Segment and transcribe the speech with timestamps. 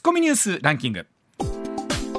[0.00, 1.06] ツッコミニュースランキング。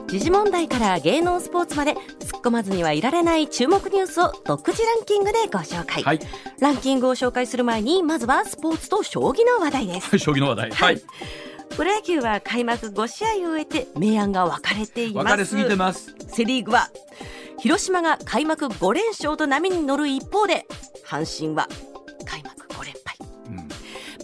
[0.06, 6.20] 時事問題から芸能スポーツまで突っ込まずにはいられない注目ニュースを独自ランキングでご紹介、はい。
[6.60, 10.16] ランキングを紹介する前にまずはスポーツと将棋の話題です。
[10.20, 10.70] 将棋の話題。
[10.70, 11.02] はい。
[11.76, 15.26] プロ野球は開幕5試合を終えて明暗が分かれています。
[15.26, 16.16] 分かれすぎてます。
[16.28, 16.92] セ・リーグは
[17.58, 20.68] 広島が開幕5連勝と波に乗る一方で
[21.04, 21.91] 阪神は開幕5連敗うん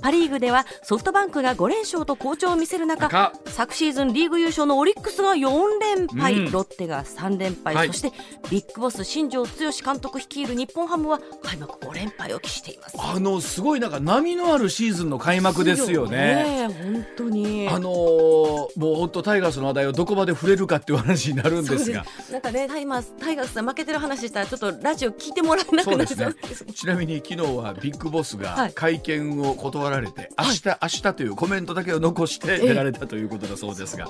[0.08, 6.52] パ・リーグではソフトバンクが5連勝と好調を見せる中か昨シーズンリーグ優勝のオリックスが4連敗、うん。
[6.54, 7.88] ロッテが3連敗、はい。
[7.88, 8.14] そして
[8.50, 12.96] ビッグボス新庄剛志監督率いる日本ハムは開幕5連敗を喫しています。
[12.98, 16.70] あのすごいなんか波のあるシーズンの開幕ですよね。
[16.70, 17.68] 本当に。
[17.68, 22.06] あのーもう本当タイガースの話題をどこまで触れるかっていう話になるんですが。
[22.32, 26.32] なんかねタイマースタイガースさん負けてる話したらちょっとラジオ聞いてもらえなくなっちゃう。
[26.32, 28.68] んですちなみに昨日はビッグボスはい。
[28.68, 34.10] が会見を断られて、明日、明日というコメントだけを残して出られたということだそうですが、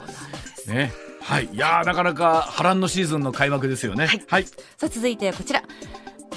[0.68, 0.92] ね。
[1.22, 1.50] はい。
[1.52, 4.08] いやーなかなか波乱のシーズンの開幕ですよね。
[4.28, 4.52] はい、さ
[4.84, 5.64] あ続いてこちら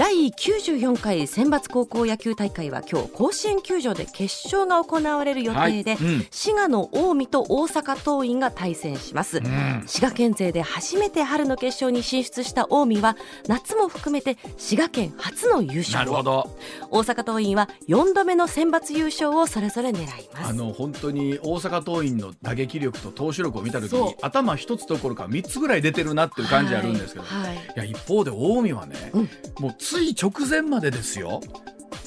[0.00, 6.06] 第94回選抜高校野球大会は今日甲子園球場で決勝が行われる予定で、はい。
[6.06, 6.26] うん。
[6.30, 9.82] 滋賀の近江と大阪桐蔭が対戦します、うん。
[9.84, 16.10] 滋賀県勢で初めて春の決勝に進出した近江は夏も含めて滋賀県初の優な勝。
[16.10, 16.56] をるほど。
[16.90, 20.48] 大阪桐蔭は4度目の選抜優勝をそれぞれ狙います。
[20.48, 27.56] あの本当に大阪桐蔭の打撃力と投手力を見た時に頭一つどころか三つぐらい出てるなっていう感じあるんですけど、はいはい。
[27.56, 29.28] いや一方で近江はね、うん。
[29.58, 31.40] もうつい直前までですよ。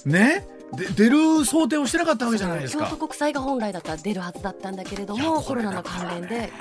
[0.06, 0.48] ね？
[0.76, 2.86] で出る想定をしてなかったわけじゃないですか。
[2.86, 6.52] 京都国際が本来だったら出るはずだったんだけれどもこれだコロナの関連で、はい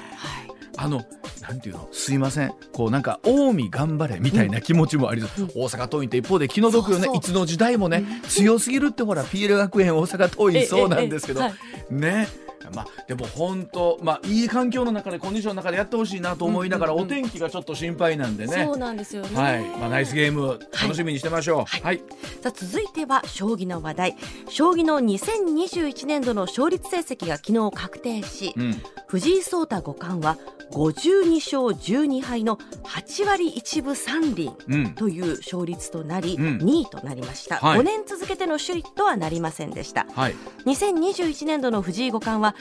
[0.78, 1.04] あの
[1.42, 1.88] なんていうの？
[1.92, 2.54] すいません。
[2.72, 7.04] こうなんか近江頑張れみたいな気持ちもあり、大阪桐蔭って一方で気の毒よね。
[7.04, 7.16] そうそう。
[7.18, 11.52] いつの時代もね、強すぎるってほら PL 学園大阪桐蔭そうなんですけど、えええ
[11.90, 12.28] えね？
[12.70, 18.64] まあでも本当まあいい環境の中でコンディションの中でやってほしいなと思いながら、お天気がちょっと心配なんでね。
[18.64, 19.28] そうなんですよね。
[19.34, 19.60] はい。
[19.78, 21.64] まあナイスゲーム楽しみにしてましょう。
[21.64, 22.02] はい、
[22.40, 24.16] さあ続いては将棋の話題。
[24.48, 28.82] 将棋の2021年度の勝率成績が昨日確定し、うん。
[29.06, 30.38] 藤井聡太五冠は
[30.72, 34.94] 52勝12敗の8割1分3厘うん。
[34.94, 36.58] という勝率となり、うん。
[36.58, 37.80] 2位となりました、はい。
[37.80, 40.06] 5年続けての首位とはなりませんでした。
[40.14, 40.34] はい。
[40.66, 42.51] 2021年度の藤井五冠は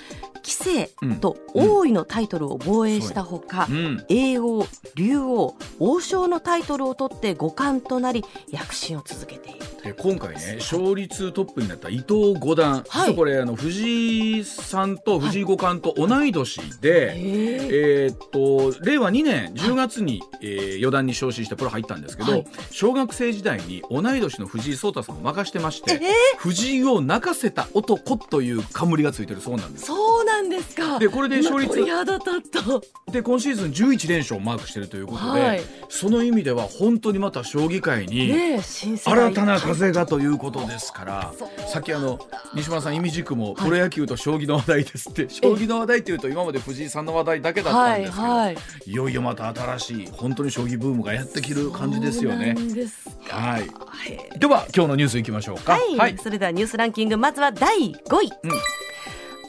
[0.44, 4.06] 棋聖とうん王位のタイトルを防衛したほか、うん。
[4.09, 4.66] 叡王
[4.96, 13.16] 竜王王将のタイトルを取って五冠となり躍進を続けているで今回ね勝率トップになった伊藤五段、はい。
[13.16, 22.46] これあの藤井さんと藤井五冠と同い年で、へえーっと令和2年10月に、えー四段に昇進してプロ入ったんですけど、はい。
[22.72, 26.00] 小学生時代に同い年の藤井聡太さんを任してまして、え
[26.38, 29.80] 藤井を泣かせた男という冠がついてるそうなんです。
[29.81, 30.99] そうなんですか。
[30.99, 31.75] でこれで勝率
[33.11, 35.61] で今シーズン11連勝をマークしてるということで、はい。
[35.89, 38.31] その意味では本当にまた将棋界に、
[38.61, 41.47] 新たな風がということですからそう。
[41.49, 42.19] なんださっきあの
[42.53, 48.55] 西村さん意味軸もプロ野球と将棋の話題ですって、将棋の話題っていうと今まで藤井さんの話題だけだったはいんですけど、はい
[48.85, 48.93] い。
[48.93, 52.55] よいよまた新しい本当に将棋ブームがやってきる感じですよね。
[53.27, 53.69] はい。
[54.39, 55.77] では今日のニュースいきましょうか。
[55.97, 58.51] はい、それではニュースランキングまずは第5位、うん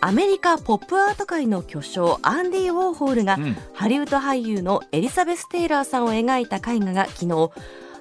[0.05, 3.57] アメリカポップアート界の巨匠アンディ・ウォーホールが、うん。
[3.73, 7.53] ハリウッド俳優のエリザベス・テイラーさんを描いた絵画が昨日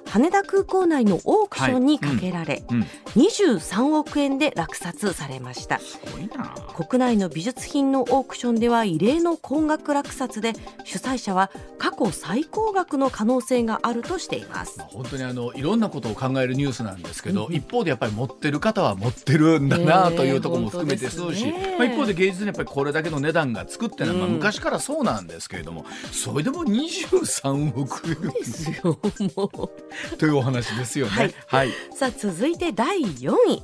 [0.06, 2.82] 羽田空港内のオークションにかけられ、うん、
[3.14, 5.80] 23億円で落札されました。
[6.74, 10.52] 国内の美術品のオークションでは異例の高額落札で
[10.84, 14.78] 主催者は過去最高額の可能性があるとしています。
[14.78, 21.76] まあ本当にあのいろんなことを考えるニュースなんですけど、うん一方でやっぱり持ってる方は持ってるんだなというところも含めてそうし、ね。
[21.78, 28.32] まあ、一方で芸術にやっぱりこれだけの値段がつくっていうのはまあうん昔からそうなんですけれども、それでも23億円。
[28.32, 28.98] ですよ
[29.36, 29.70] もう
[30.18, 31.12] というお話ですよね。
[31.12, 31.34] はい。
[31.46, 33.62] はい、さあ続いて第4位。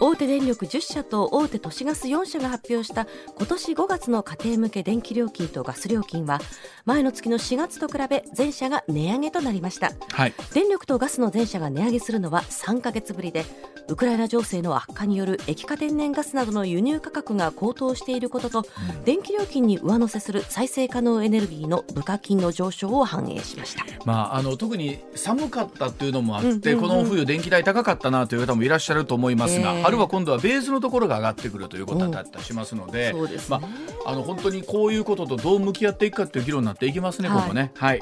[0.00, 6.40] 大手電力10社と大手都市ガス4社が発表した今年5月の家庭向け電気料金とガス料金は
[6.84, 9.90] 前の月の4月と比べ全社が値上げとなりました。
[10.12, 13.44] はい、電力とガスの全社が値上げするのは3ヶ月ぶりで
[13.88, 18.66] ウクライナ情勢の悪化による液化天然ガスなどの輸入価格が高騰していることと、
[19.04, 23.84] 電気料金に上乗せする再生可能エネルギーの部下金の上昇を反映しました。
[24.04, 26.88] まあ、あの特に寒かったっていうのもあって、うんうんうん。
[26.88, 29.82] この冬電気代高かったなという方もいらっしゃると思いますが、ええ。
[29.82, 33.58] 春は今度はベースのところが上がってくるということだったりしますので、そうですね。
[33.60, 33.68] ま
[34.04, 37.40] あ、あの本当にこういうこととどう向き合っていくかっていう議論になっていきますね、はい。
[37.42, 37.72] ここね。
[37.74, 38.00] はい、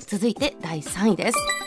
[0.00, 1.57] 続いて第3位です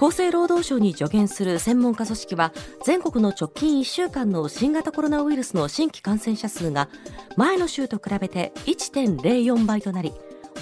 [0.00, 2.52] 厚生労働省に助言する専門家組織は
[2.84, 6.88] 全国の直近1週間の新型コロナウイルスの新規感染者数が
[7.36, 10.12] 前の週と比べて1.04倍となり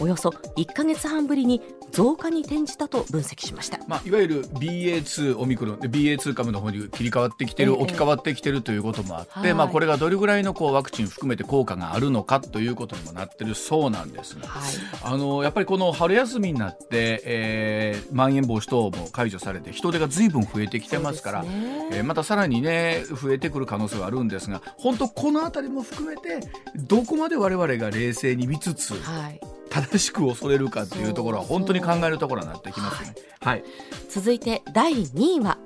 [0.01, 1.61] およそ1か月半ぶりに
[1.93, 14.39] 増加に転じたと分析しました、まあ、いわゆる BA.2 オミクロン BA.2 株の方に切り替わってきてる、えー、置き換わってきてるということもあって、はい、まあ、これがどれぐらいのこうワクチン含めて効果があるのかということにもなってるそうなんです。
[14.39, 14.73] が、はい、
[15.03, 26.41] あのやっぱりこの春休みになって、えー、まん延防止等も解除されて人手がずいぶん増えてきてますから、ね、えー、またさらにね増えてくる可能性はあるんですが本当この辺りも含めて
[26.77, 29.41] どこまで我々が冷静に見つつ、はい
[29.71, 33.15] 正しく恐れるかっていうところは本当に考えるところになってきますね。
[33.41, 33.65] はい、
[34.09, 35.59] 続いて第2位は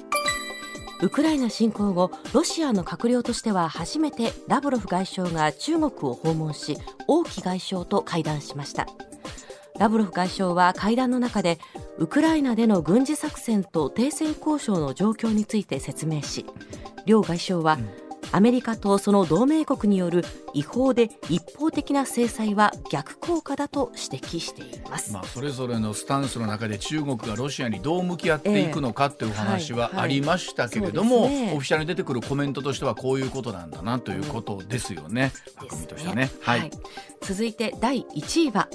[1.02, 6.76] ウクライナ侵攻後ロシアの閣僚としては初めてラブロフ外相が中国を訪問し
[7.08, 8.86] 王毅外相と会談しました。
[9.78, 11.58] ラブロフ外相は会談の中で
[11.96, 16.44] ウクライナでの軍事作戦と停戦交渉の状況について説明し
[17.06, 17.99] 両外相は、うん
[18.32, 20.24] アメリカとその同盟国による
[20.54, 35.32] 違法で一方的な制裁は逆効果だと指摘しています、まあ、それぞれのスタンスの中で中国がロシアにどう向き合っていくのかという話はありましたけれども、えーはいはいね、オフィシャルに出てくるコメントとしてはこういうことなんだなということですよね。
[35.62, 36.70] うん、としてね、はい、
[37.20, 38.68] 続いて第1位は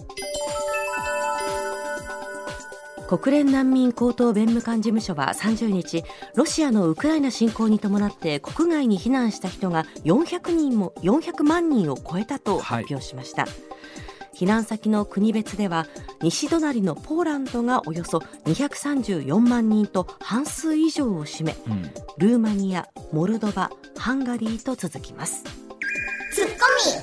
[3.07, 6.03] 国連難民高等弁務官事務所は30日
[6.35, 13.51] ロシアのウクライナ侵攻に伴って国外に避難した人が400人も400万人を超えたと発表しました、はい、
[14.35, 15.85] 避難先の国別では
[16.23, 21.83] 西隣のポーランドがおよそ234万人と半数以上を占め、うん、
[22.17, 25.64] ルーマニアモルドバハンガリーと続きます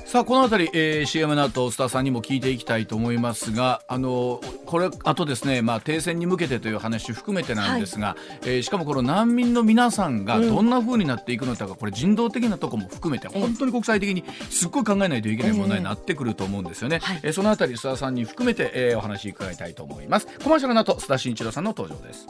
[0.06, 20.26] さあこの辺り、えー、CM の後スターさんにも聞いていきたいと思いますがあのこれあとですね、まあ、停戦に向けてという話含めてなんですが、はい、えー、しかもこの難民の皆さんがどんなふうになっていくのか、うん、これ人道的なところも含めて本当に国際的にすっごい考えないといけない問題になってくると思うんですよね、えー、えー、そのあたり須田さんに含めて、えー、お話伺いたいと思います。
[20.42, 22.26] コマーシャルの後須田慎一郎さんの登場です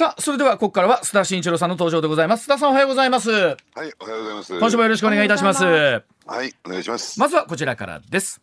[0.00, 2.46] さあ、それではここからは須田慎一郎さんの登場でございます。
[2.46, 3.30] 須田さんおはようございます。
[3.30, 4.58] はい、おはようございます。
[4.58, 5.62] 今週もよろしくお願いいたします。
[5.62, 6.02] は
[6.42, 7.20] い、お願いします。
[7.20, 8.40] まずはこちらからです。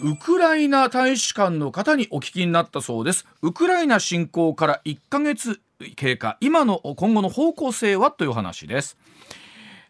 [0.00, 3.26] ウクライナ大使館の方にお聞きになったそうです。
[3.42, 5.60] ウクライナ侵攻から1ヶ月
[5.96, 8.96] 経過、今の今後の方向性はという話です。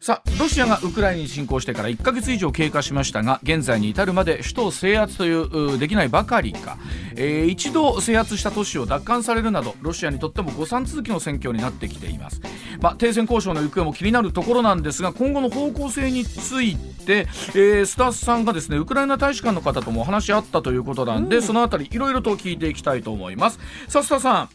[0.05, 6.77] さあロシアがウクライナに侵攻してから1ヶ月以上経過しましたが現在に至るまで首都制圧というできないばかりか、
[7.17, 12.43] えー、一度制圧した都市を奪還されるなどロシアにとっても誤算続きの戦況になってきています、
[12.83, 17.21] まあ、停戦交渉の行方も気になるところなんですが今後の方向性について、
[17.55, 23.59] えー、スタッフさんがですねウクライナ大使館の方ともお話し合ったということなんで、うん、そのあたりいろいろと聞いていきたいと思います。
[23.89, 24.51] さあスタさん、は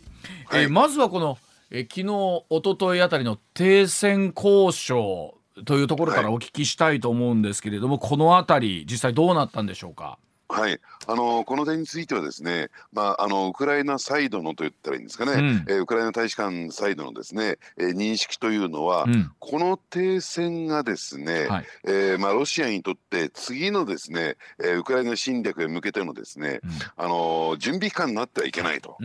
[0.60, 1.40] い、えー、まずはこの
[1.72, 2.06] え昨日、
[2.50, 10.18] 一昨日あたりの停戦交渉というところからお聞きしたいと思うんですけれども、はい、この辺り実際どうなったんでしょうか？
[10.48, 10.80] はい、
[11.10, 28.98] あのこの点についてはですね、まあ、あのウクライナサイドのと言ったらいいんですかね、うん、えー、ウクライナ大使館サイドのですね、えー、認識というのは、うん、この停戦がですね、はい、えー、まあ、ロシアにとって次のですね、えウクライナ侵略へ向けてのですね、うん、あの準備期間になってはいけないと。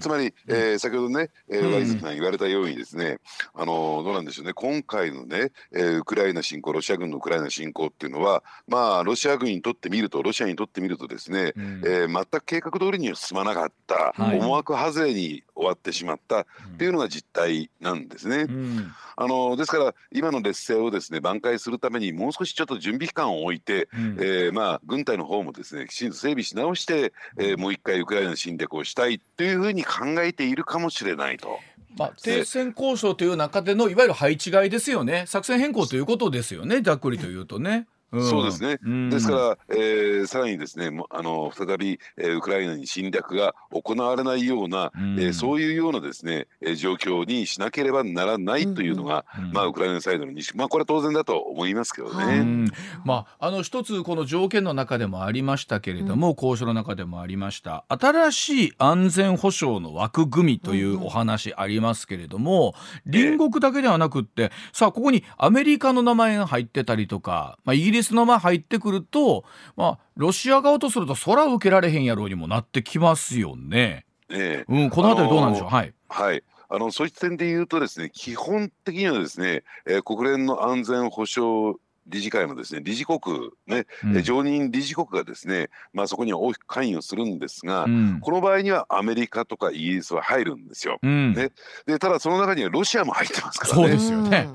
[0.00, 3.18] つまり、え先ほどね、えー、ワイズさん言われたようにですね、
[3.54, 16.46] あのどうなんでしょうね、今回のね、えウクライナ侵攻、ロシア軍のウクライナ侵攻っていうのは、まあ、ロシア軍にとってみると、ロシアにとってってみるとですね、うん、えー、全く計画通りには進まなかった、はい、思惑外れに終わってしまったっ
[16.78, 18.46] ていうのが実態なんですね。
[18.48, 31.58] うん、あのですから今の劣勢をですね挽回するためにもう少しちょっと準備期間を置いて、うん、えー、まあ、軍隊の方もですねきちんと整備し直して、えー、もう一回ウクライナの侵略をしたいというふうに考えているかもしれないと。
[31.96, 35.24] まあ、停戦交渉という中でのいわゆる配置換えですよね。
[35.26, 37.86] 作戦変更ということですよねざっくりというとね。
[38.12, 52.70] そうですね、うん、ですから、えー、さらにですねあの再び、えー、ウクライナに侵略が行われないような、うん、えー、そういうようなですね、えー、状況にしなければならないというのが、うん、まあ、ウクライナサイドの認識、まあ、これは当然だと思いますけどね。
[53.04, 57.84] まあ、あの一つこの条件の中でもありましたけれども、交渉の中でもありました。
[57.88, 62.74] 新しい安全保障の枠組みというお話ありますけれども、
[63.10, 69.44] 隣国だけではなくって、さあここにアメリカの名前が入ってたりとか、まあ、イギリスリスの間入ってくると、
[69.76, 74.04] まあ、ロシア側とすると空受けられへんやろうにもなってきますよね。
[74.28, 75.68] ええうん、この辺りどうなんでしょう？
[75.68, 75.94] はい。
[76.08, 76.42] はい
[76.72, 81.76] あのそういった点で言うとですね基本的にはですね、えー、国連の安全保障
[82.06, 83.20] 理事会のですね理事国
[83.66, 91.00] ね、うん、常任理事国がですね、まあ、そこには大きく関与するんですが、うん、この場合にはアメリカとかイギリスは入るんですよ。
[91.02, 91.50] うん、ね、
[91.86, 93.82] でただその中にはロシアも入ってますからね。
[93.82, 94.48] そうですよね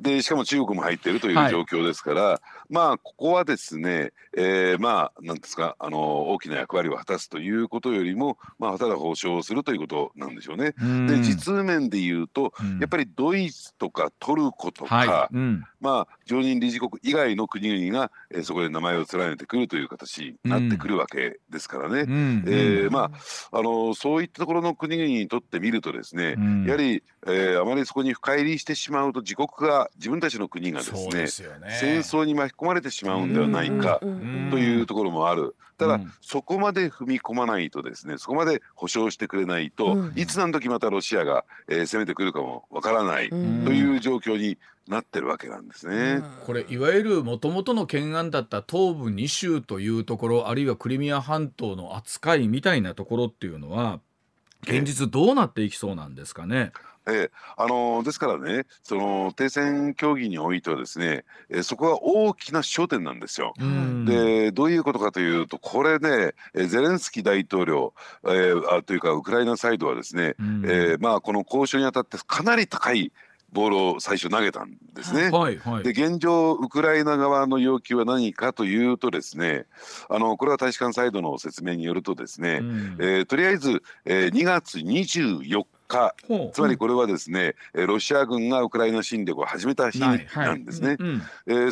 [0.00, 2.38] でしかも中国も入っているという状況ですから、はい、
[2.70, 10.74] まあここはですね、えー、まあなんですかあの大きな役割を果たすということよりも、まあ、ただ保証するということなんでしょうね。
[11.08, 15.34] で実面で言うと、やっぱりドイツとかトルコとか、はい、
[15.80, 23.10] まあ常任理事国以外の国々が、えー、そこで名前を連ねてくるという形になってくるわけですからね、うん、えー、ま
[23.52, 34.06] あ、あのそういったところの国々にとってみるとですね、うん、やはり、えー、あまりそこに深入りしてしまうと自国が自分たちの国がですね、ね、戦争に巻き込まれてしまうんではないかと
[34.58, 35.56] いうところもある。
[35.80, 44.58] ただ、うん、そこまで踏み込まないとですねそこまで保証してくれないと、うん、いつ何時またロシアが、えー、攻めてくるかもわからないという状況に
[44.90, 46.22] なってるわけなんですね。
[46.44, 54.00] これいわゆるもともとの懸案だった東部2州というところあるいはクリミア半島の扱いみたいなところっていうのは
[54.62, 56.72] 現実どうなっていきそうなんですかね？
[57.08, 63.54] えあのですからねその停戦協議においてはですね、えそこが大きな焦点なんですよ。
[64.06, 67.94] でどういうことかというとこれねゼレンスキー大統領、
[68.24, 73.12] えー、あというかウクライナサイドはですね、えー、まあ、この交渉にあたってかなり高い
[73.52, 75.30] ボールを最初投げたんですね。
[75.30, 79.66] はいはい、で現状ウクライナ側の要求は何かというとですね
[80.08, 86.14] あのこれは大使館サイドの説明によるとですね、うん、えー、とりあえず、えー、2月24日
[86.52, 90.14] つまりこれはですね、うん、ロシア軍がウクライナ侵略を始めた日な
[90.54, 90.96] んですね。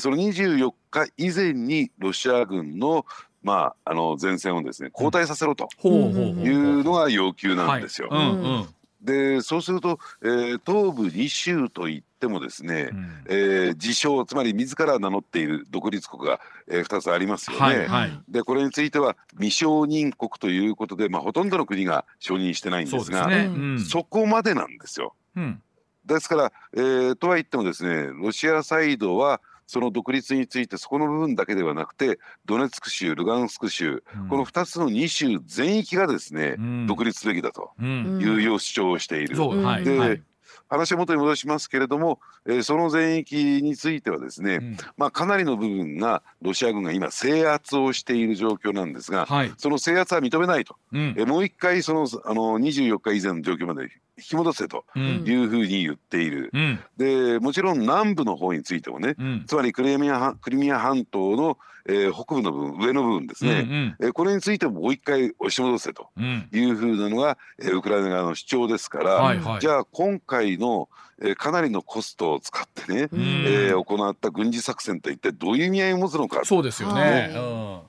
[0.01, 3.07] その24日以前にロシア軍の
[3.41, 5.89] まあ、あの前線をですね交代させろとい
[6.51, 8.09] うのが要求なんですよ。
[9.03, 17.63] でそうすると、えー、東部2州といってもですね、うん、えー、自称つまり自ら名乗っている独立国が、えー、2つありますよね。
[17.63, 23.37] はいはい、でこれについては未承認国ということで、まあ、ほとんどの国が承認してないんですがそ、ね。
[23.45, 25.15] うん、そこまでなんですよ。
[25.37, 25.63] うん、
[26.05, 39.37] ですから、えー、とは言ってもですねロシアサイドはその独立についてそこの部分だけではなくてドネツク州ルガンスク州、うん、この2つの2州全域がですね、うん、独立すべきだというよう主張をしている。
[39.85, 40.23] で、はい。
[40.71, 61.57] 話を元に戻しますけれども、えー、その全域についてはですね、うん、まあ、かなりの部分がロシア軍が今制圧をしている状況なんですが、はい、その制圧は認めないと、うん、えー、もう一回そのあの24日以前の状況まで引き戻せというふうに言っている、うん、でもちろん南部の方についてもね、うん、つまりクリミアクリミア半島の、
[61.89, 66.11] えー、北部の部分上の部分ですね、うんうん、えー、これについてももう一回押し戻せと
[66.53, 70.89] いうふうなのが、えー、ウクライナ側の主張ですから、はいはい、じゃあ今回の
[71.21, 76.43] えー、かなりのコストを使ってね、えー、行った軍事作戦と一体どういう意味合いを持つのか。
[76.45, 77.03] そうですよね、
[77.35, 77.88] はい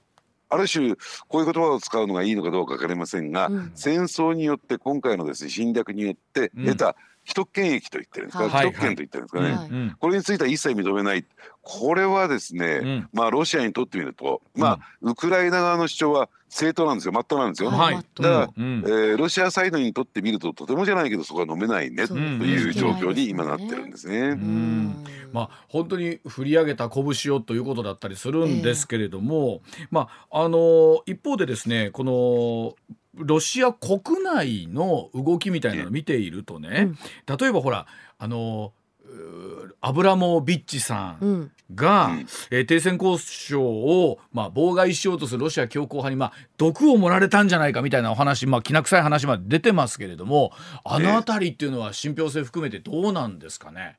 [0.49, 0.95] ある種
[1.27, 6.95] こういう言葉を使うのがいいのかどうか分かりませんが、うん、戦争によって今回のですね侵略によって得た
[7.29, 9.81] 既得権益と言ってるんですか、既得権と言ってるんですかね、はい。
[9.85, 11.23] はい、これについては一切認めない。
[11.61, 17.11] これはですね、うん、まあロシアにとってみると、まあウクライナ側の主張は正当なんですよ。
[17.11, 24.35] 真っ当なんですよ、はい、だから、うん、えー、ロシアサイドにとってみるととてもじゃないけどそこは飲めないねという状況に今なってるんですね。
[25.31, 32.75] まあ本当に振り上げた拳をということだったりするんですけれども、えー、まああの一方でですねこの
[33.19, 36.93] ロシア国内の動きみたいなのを見ているとね、
[37.27, 37.85] うん、例えばほら
[38.17, 38.73] あの
[39.81, 42.19] アブラモビッチさんが、うん、
[42.51, 50.51] えー、停戦交渉を、まあ、妨害しようとするロシア強硬派に、まあ、毒を盛られたんじゃないかみたいなお話、まあ、きな臭い話まで出てますけれども
[50.83, 53.98] あの辺りっていうのは信憑性含めてどうなんですかね？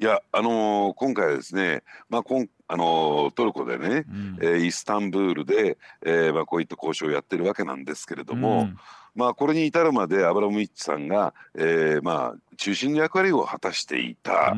[0.00, 8.76] いやあのー、今回はですね、まあ、こんあのー、トルコでね、うん、えー、イスタンブールで、えーまあ、こういった交渉をやってるわけなんですけれども、うん、
[9.16, 14.52] まあ、これに至るまでアブラモビッチさんが、えーまあ、中心の役割を果たしていた、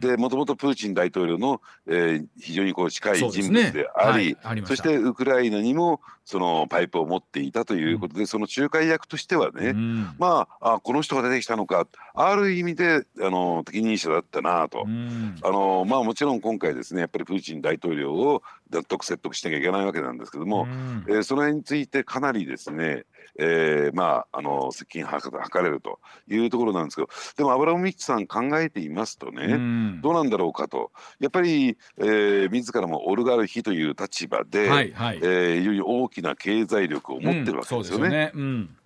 [0.00, 9.72] でもともとプーチン大統領の、えー、非常にこう近い人物でありそ、ねはい、そしてウクライナにもそのパイプを持っていたということで、うん、その仲介役としてはね、
[10.18, 20.66] まああこの人が出てきたのかある意味であの適任者だったなと、あのまあ、もちろん今回ですねやっぱりプーチン大統領を納得説得しなきゃいけないわけなんですけども、
[21.06, 23.04] えー、その辺についてかなりですね
[23.38, 25.30] えー、まああの接近図
[25.62, 30.90] れるというところなんですけどでもアブラモビッチさん考えていますとね、うん、どうなんだろうかと。
[31.20, 38.32] やっぱり、えー、自らもオルガルヒという立場で、はいはい、えー、より大きな経済力を持ってるわけですよね。
[38.34, 38.76] うん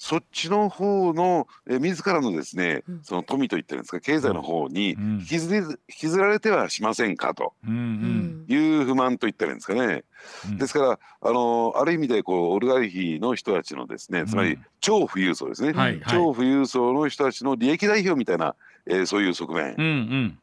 [0.00, 7.52] そっちの方の、えー、自らのですね、うん、その富といってるんですか経済の方に引きずり、引きずられてはしませんかと。
[7.66, 10.04] いう不満といったらいいんですかね。
[10.50, 18.54] うん、ですからあのある意味でこうオルガルヒの人たちのですねつまり超富裕層ですね、はいはい、超富裕層の人たちの利益代表みたいな、
[18.86, 20.38] えー、そういう側面。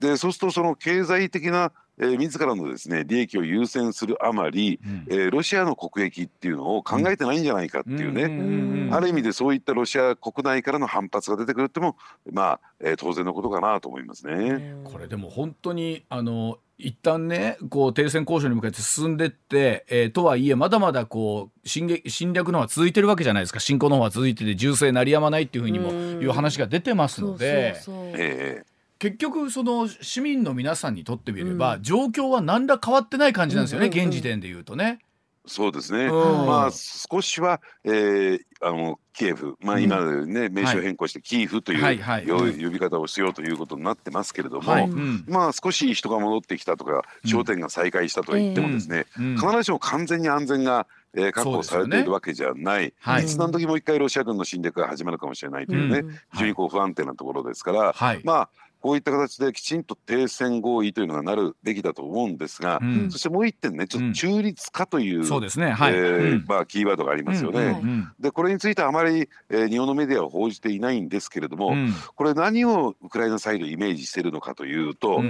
[0.00, 11.96] でそうするとその経済的なえー、自らのですね利益を優先するあまり、うん、えー、ロシアの国益っていうのを考えてないんじゃないかっていうね、うん、ある意味でそういったロシア国内からの反発が出てくるっても
[12.32, 14.74] まあ、えー、当然のことかなと思いますね。
[14.84, 23.60] これでも本当にあの一旦ねこう停戦交渉に向けて進んでって、えー、とはいえまだまだこう侵撃侵略の方は続いてるわけじゃないですか。
[23.60, 27.76] 侵攻の方は続いてて銃声鳴りやまないっていうふうにもいう話が出てますので。
[28.14, 28.69] えー
[29.00, 35.00] 結局その市民の皆さんにとってみれば、うん、状況は何ら変わってない感じなんですよね、うんうんうん、現時点で言うとね。
[35.46, 42.26] そうですね、うん、まあ少しは、えー、あのキエフ、まあ、今ね、うん、名称変更してキーフという、はいはい。
[42.26, 44.88] はい、呼び方をしようということになってますけれども、はい、
[45.26, 58.48] まあ少し人が戻ってきたとか商店が再開したと言ってもですね、必ずしも完全に安全がえー、確保されているわけじゃない、ねはい、いつ何時もう一回ロシア軍の侵略が始まるかもしれないというね、うん、非常にこう不安定なところですから、はい、まあ
[58.80, 65.94] こういった形できちんと停戦合意というのがなるべきだと思うんですが、うん、そしてもう一点ねちょっと中立化という、そうですね、はい。
[65.94, 67.80] えまあ、キーワードがありますよね。
[67.82, 75.22] うん、でこれについてはあまり、えー、日本のメディアは報じていないんですけれども、うん、これ何をウクライナサイドイメージしているのかというと、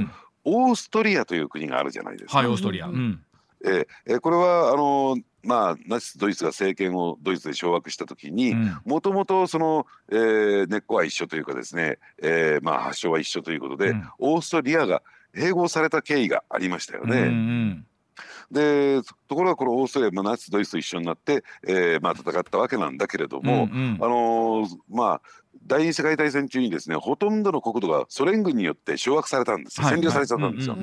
[0.44, 2.38] オーストリアという国があるじゃないですか。
[2.38, 3.20] はい、オーストリア、うん。
[3.64, 8.54] えー、これはあのまあ、ナチス・ドイツが政権をドイツで掌握した時に
[8.84, 15.02] もともとその、えー、根っこは一緒というかですね、えーまあ、発祥は一緒ということで、うん、オーストリアが
[15.34, 17.18] 併合された経緯がありましたよね。
[17.18, 17.86] うんうん。
[18.50, 25.22] でところがこのオーストリア、まあ、ナチス・ドイツと一緒になって、えーまあ、戦ったわけなんだけれども、うんうん、あのー、まあ
[25.66, 30.76] 第二次世界大戦中にですねほとんどの国土がソ連軍によって掌握されたんです、占領されちゃったんですよ。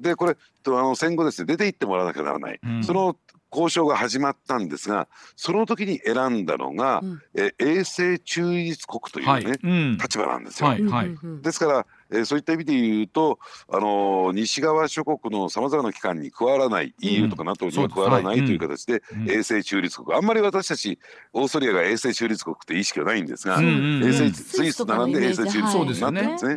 [0.00, 3.16] でこれあの戦後ですね出て行ってもらわなきゃならない、うん、その
[3.52, 9.44] 交渉が始まったんですがその時に選んだのが、うん、え永世中立国というね、はい。
[9.44, 10.68] うん、立場なんですよ。
[10.68, 20.16] はいはい、ですから、えー、そういった意味で言うと、あのー、西側諸国のさまざまな機関に加わらない、うん、EU とか NATO には加わらないという形で、永世中立国。
[20.16, 20.98] あんまり私たち
[21.32, 26.56] オーストリアが永世中立国って意識はないんですが、永世スイスと並んで永世中立国になってるんです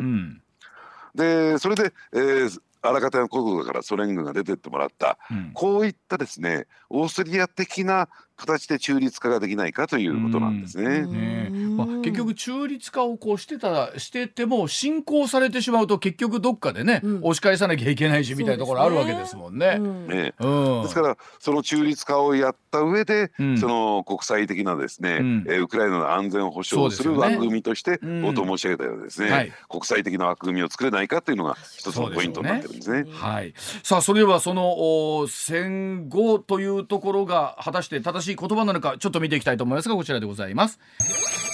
[1.16, 11.06] でそれで、えー、あらかたの国土からソ連軍が出てってもらった、うん、こういったですねオーストリア的な形で中立化ができないかということなんですね。
[11.06, 19.78] ねまあ、結局中立化をこうしてたしてても侵攻されてしまうと結局どっかでね、うん、押し返さなきゃいけないしみたいなところあるわけですもんね。
[19.78, 20.34] ね。
[20.38, 33.04] ですからその中立化をやった上で、うん、その国際的なですね、うん、えウクライナの安全を保障する枠組みとして、冒頭申し上げたようですね、はい、国際的な枠組みを作れないかというのが一つのポイントになってるんですね。
[33.04, 33.54] すねはい。
[33.82, 40.78] さあそれではその戦後というところが果たして正しい言葉なのかちょっと見ていきたいと思いますがこちらでございます。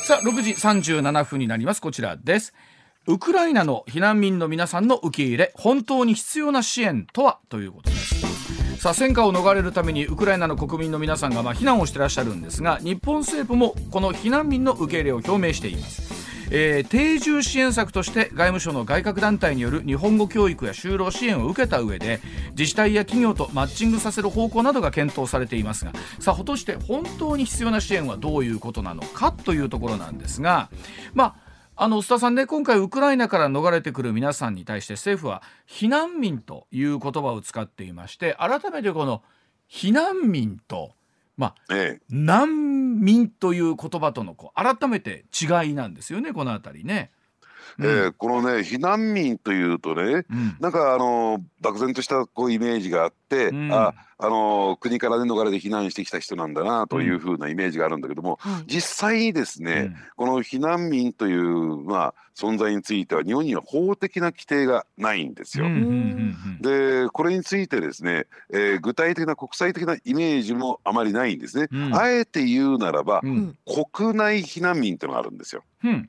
[0.06, 1.80] さあ6時37分になります。
[1.80, 2.54] こちらです。
[3.06, 7.38] ウクライナの避難民の皆さんの受け入れ本当に必要な支援とは？
[7.48, 8.80] ということです。
[8.80, 16.11] さあ戦火を逃れるためにウクライナの国民の皆さんがまあ避難をしてらっしゃるんですが日本政府もこの避難民の受け入れを表明しています。
[16.50, 30.70] えー、定住支援策として外務省の外郭団体による日本語教育や就労支援を受けた上で自治体や企業とマッチングさせる方向などが検討されていますがさあ果たして本当に必要な支援はどういうことなのかというところなんですが
[31.14, 39.22] まああの須田さんね今回ウクライナから逃れてくる皆さんに対して政府は避難民という言葉を使っていまして改めてこの
[39.70, 40.92] 避難民と
[41.36, 47.10] まあ、ええ、難民という言葉とのこう改めて違いなんですよねこの辺りね。
[47.78, 65.66] えー、このね避難民というとね、うん、なんかあの漠然としたこうイメージがあって、うん、ああの国からね逃れて避難してきた人なんだなというふうなイメージがあるんだけども、うん、実際にですね、うん、この避難民という、まあ、存在については日本には法的な規定がないんですよ。
[66.60, 71.68] でこれについてですね、えー、具体的な国際的なイメージもあまりないんですね。
[71.92, 75.64] あえて言うならば、国内避難民っていうのがあるんですよ。
[75.82, 76.08] うん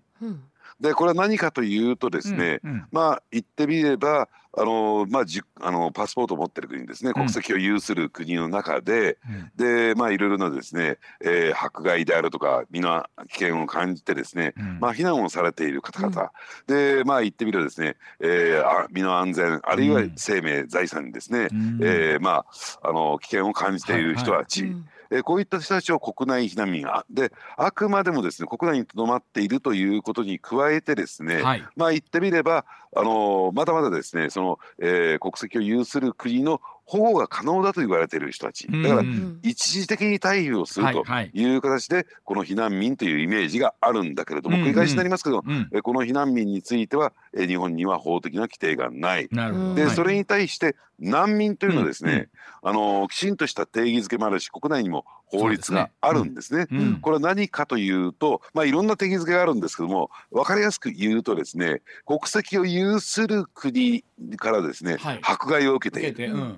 [0.84, 7.14] でこれは何かというとですね、うんうん、まあ言ってみればあのまあ、じあのパスポートを持ってる国ですね。
[7.14, 16.32] 国籍を有する国の中で、うん、でまあいろいろなですね、えー、迫害であるとか身の危険を感じてですね、うん、まあ避難をされている方々、
[16.68, 21.48] うん、でまあ言ってみればですね、えー、身の安全あるいは生命、財産にですね、
[21.82, 22.46] えー、ま
[22.84, 38.68] ああの危険を感じている人たち、はいはいえー、こういった人たちを国内避難民であくまでもですね国内にとどまっているということに加えてですね、はい、まあ言ってみればあのまだまだですねその、えー、国籍を有する国の保護が可能だと言われている人たち。
[38.68, 39.04] だから
[39.42, 45.44] 一時的に退避をするという形でこの避難民というイメージがあるんだけれども繰り返しになりますけど
[45.84, 49.30] この避難民については日本には法的な規定がない。
[49.76, 52.30] でそれに対して難民というのはですね
[52.62, 56.68] あのきちんとした定義づけもあるし国内にも法律があるんですね。
[57.02, 64.04] これは何かというとまあいろんな定義づけがあるんですけども分かりやすく言うとですね国籍を有する国
[64.38, 66.58] からですね、迫害を受けている。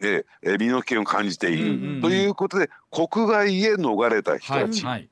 [0.00, 5.08] えー、身の危険を感じている、ということで国外へ逃れた人たち、はい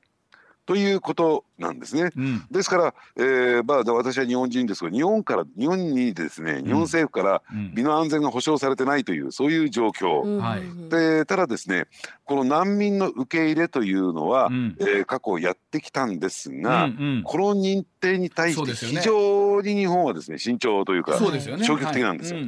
[0.67, 2.11] ということなんですね。
[2.15, 7.41] うん、ですから、えーまあ、私は日本人ですが日本から日本にですね、日本政府から
[7.73, 11.85] 身の安全が保障されてないというそういう状況、うん、でただですね
[12.25, 22.41] この難民の受け入れというのは、うん、えー、過去やってきたんですが、うんうん、この認定に対して非常に日本はですね慎重というか消極的なんですよ。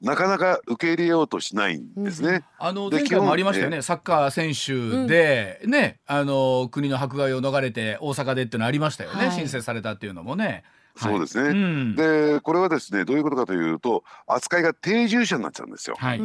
[0.00, 2.44] なかなか受け入れようとしないんですね。
[2.60, 10.64] うん、あの前回もありましたよね、サッカー選手で、うん、ね、あの国の迫害を逃れて大阪でっていうのありましたよね、はい、申請されたっていうのもね。
[10.98, 15.96] そうですね、はいうん、でこれはですねどういうことかというと扱いが定住者になっちゃうんですよ。
[15.96, 16.20] はい、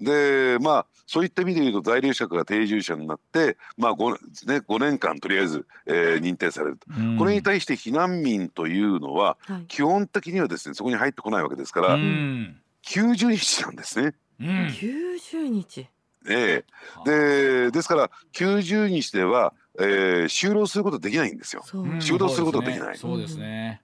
[0.00, 14.14] でまあそういった意味で言うと在留者が定住者になってまあ 5, ね、5年間とりあえず、えー、認定されると、うん、これに対して避難民というのは、はい、基本的にはですねそこに入ってこないわけですから、うん、90日なんですね。
[14.40, 15.88] うん、90日
[16.28, 16.64] え
[17.06, 21.62] えでですから90日では、えー、就労することできないんですよ。
[21.66, 22.96] 就労することできない。
[22.96, 23.82] そうですね。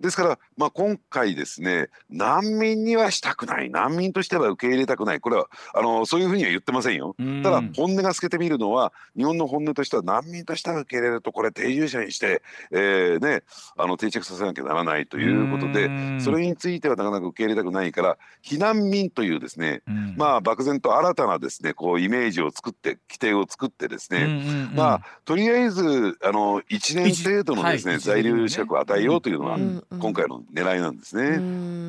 [0.00, 5.20] ですから、まあ、今回ですね難民にはしたくない難民としては受け入れたくない。
[5.20, 7.14] これはあのそういうふうには言ってませんよ。
[7.42, 13.42] ただ本音が透けてみるのは日本の本音としては難民としては受け入れるとこれ定住者にして、えーね、
[13.76, 19.82] あの定着させなきゃならないということでそれについてはなかなか受け入れたくないから避難民というですね
[20.16, 29.58] まあ漠然と新たなですねこうイメージを作って規定を作ってですねまあとりあえずあの1年程度のですね、はい、在留資格を与えようというのは、
[29.98, 31.36] 今回の狙いなんですね。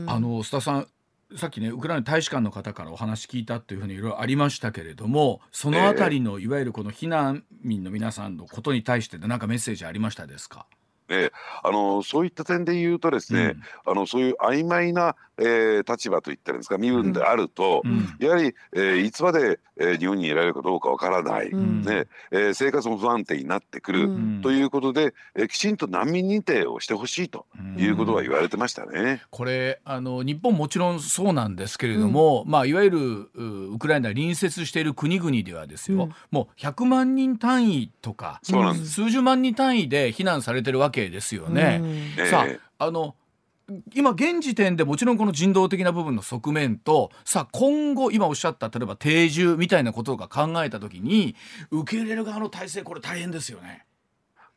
[0.10, 0.88] あの須田さん
[1.38, 10.66] さっきねウクライナ大使館の方からお話聞いたっていうふうにいろいろありましたけれどもそのあたりの、いわゆるこの避難民の皆さんのことに対して何かメッセージありましたですか？
[10.72, 10.76] え
[11.64, 24.10] あのそういった点で言うとですね、うん、あのそういう曖昧な、えー、立場といったらですか身分であると、うん、やはり、えー、いつまで、えー、日本にいられるかどうかわからない、うん、ねえー、生活も不安定になってくる、
[24.42, 27.46] ということで、えー、きちんと難民認定をしてほしいと
[27.78, 29.22] いうことは言われてましたね。
[29.30, 33.30] これあの日本もちろんそうなんですけれども、まあ、いわゆる
[33.74, 41.82] ウクライナ隣接している国々ではですよ、もう100万人単位とか数十万人単位で避難されてるわけですよね。
[42.30, 42.46] さ
[42.78, 43.16] ああの
[43.94, 51.36] 今現時点でもちろんこの人道的な部分の側面とさあ今後今おっしゃった例えば定住みたいなことが考えた時に
[51.70, 53.86] 受け入れる側の体制これ大変ですよね。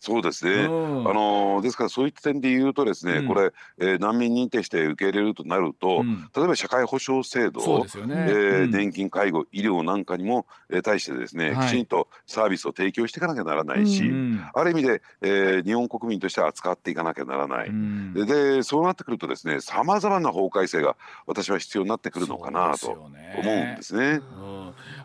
[0.05, 0.71] そうですね、う
[1.03, 8.15] ん、あのですからそういった点で言うとですね、うん、これ、えー、難民認定して受け入れるとなると、うん、例えば社会保障制度、そうですよね。
[8.29, 14.13] えー、年金介護医療なんかにも、えー、対してですね、はい、きちんとサービスを提供していかなきゃならないし、
[14.53, 17.71] ある意味で、えー、日本国民としては扱っていかなきゃならない、
[18.13, 18.27] で
[18.59, 24.21] でそうなってくるとですねさまざまな法改正が私は必要になってくるのかなと思うんですね。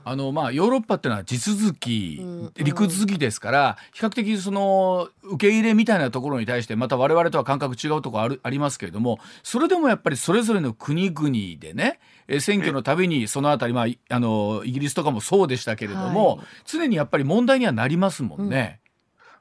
[0.04, 2.22] あのまあヨーロッパっていうのは地続き、
[2.58, 4.89] 陸続きですから比較的その
[5.24, 12.00] 受け入れみたいなところに対してまた我々とは感覚違うところあるありますけれどもそれでもやっぱりそれぞれの国々でね
[12.40, 18.80] 選挙のたびにそのあたり、まあ、あのイギリスとかもそうでしたけれども、はい、常にやっぱり問題にはなりますもんね。
[18.84, 18.90] うん。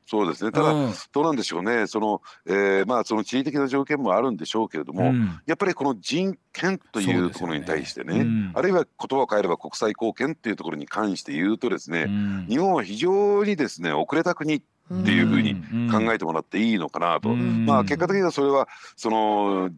[0.08, 0.52] そうですね。
[0.52, 1.86] ただ、うん、どうなんでしょうね。
[1.86, 8.20] その、えー、まあその地理的な条件もあるんでしょうけれども、うん、やっぱりこの人権というところに対してね、ね。
[8.20, 12.06] うん、あるいは言葉を変えれば国際貢献っていうところに関して言うとですね、
[12.48, 15.54] 日本は非常にですね遅れた国っていうふうに
[15.90, 19.70] 考えてもらっていいのかなと、まあ結果的にはそれはその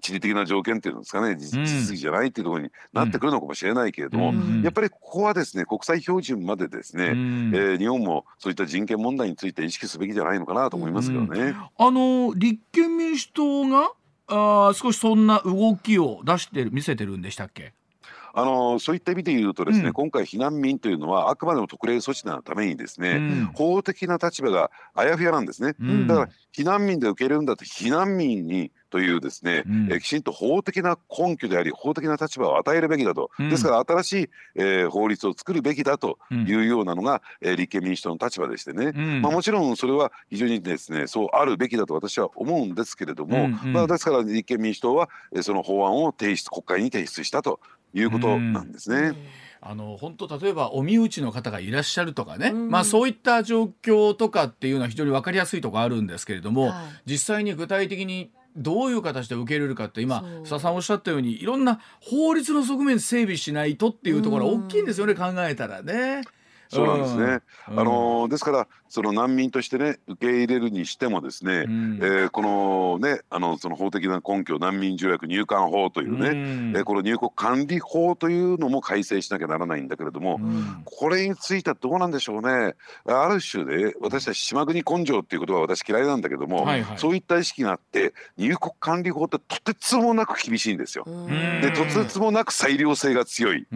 [0.00, 1.36] 地理的な条件っていうんですかね。
[1.36, 4.32] 実質じゃないっていうところになってくるのかもしれないけれども、
[4.62, 11.54] やっぱりここはですね国際標準までですね、えー、日本もそういった人権問題について意識すべきじゃないのかなと思いますけどね。
[11.76, 13.92] あの立憲民主党が
[14.28, 17.72] あ少しそんな動きを出して見せてるんでしたっけ？
[18.34, 47.60] あのそういった意味で言うとですね、うん、今回避難民というのはあくまでも特例措置のためにですね、うん、法的な立場があやふやなんですね、うん、だから避難民で受け入れるんだと避難民にというですね、うん、えきちんと法的な根拠であり法的な立場を与えるべきだと、うん、ですから新しい、えー、法律を作るべきだというようなのが、うん、えー、立憲民主党の立場でしてね、まあ、もちろんそれは非常にですねそうあるべきだと私は思うんですけれども、まあ、ですから立憲民主党は、えー、その法案を提出国会に提出したと
[47.94, 49.16] いうことなんですね。
[49.60, 66.22] あの本当例えばお身内の方がいらっしゃるとかね、うん、まあ、そういった状況とかっていうのは非常に分かりやすいところあるんですけれども、はい、実際に具体的にどういう形で受け入れるかって今須田さんおっしゃったようにいろんな法律の側面整備しないとっていうところは大きいんですよね、考えたらね。
[66.68, 67.40] そうなんですね。
[67.70, 82.74] うん、あのですからその難民としてね受け入れるにしてもですね、うん、えー、このねあのその法的な根拠難民条約入管法というね、うん、えー、この入国管理法というのも改正しなきゃならないんだけれども、うん、これについてはどうなんでしょうね。
[83.06, 91.04] ある種で私たち島国根性っていうことは私嫌いなんだけども、はいはい、そういった意識があって入国管理法ってとてつもなく厳しいんですよ。
[91.60, 93.66] でとてつもなく裁量性が強い。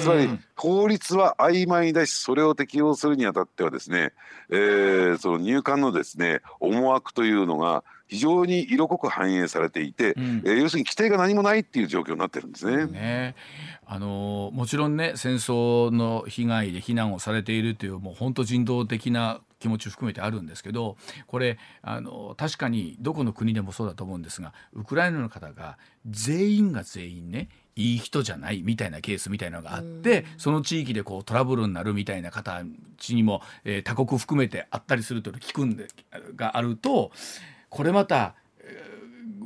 [0.00, 4.12] つまり法律は曖昧だしそれを適用するにあたってはですね、
[4.50, 12.86] えー、その入管のですね思惑というのが非常に色濃く反映されていて、うん、えー、要するに規定が何もないっていう状況になってるんですね。
[12.86, 13.34] ね
[13.86, 20.96] あのもちろんね戦争の被害で避難をされているというもう本当人道的な気持ち含めてあるんですけど
[21.26, 32.62] これあの確かにどこの国でもそうだと思うんですがウクライナの方が全員が全員ねいい人じゃないみたいなケースみたいなのがあってその地域でこうトラブルになるみたいな方
[33.08, 35.88] にも、えー、他国含めてあったりすると聞くんで
[36.36, 37.12] があると
[37.70, 38.34] これまた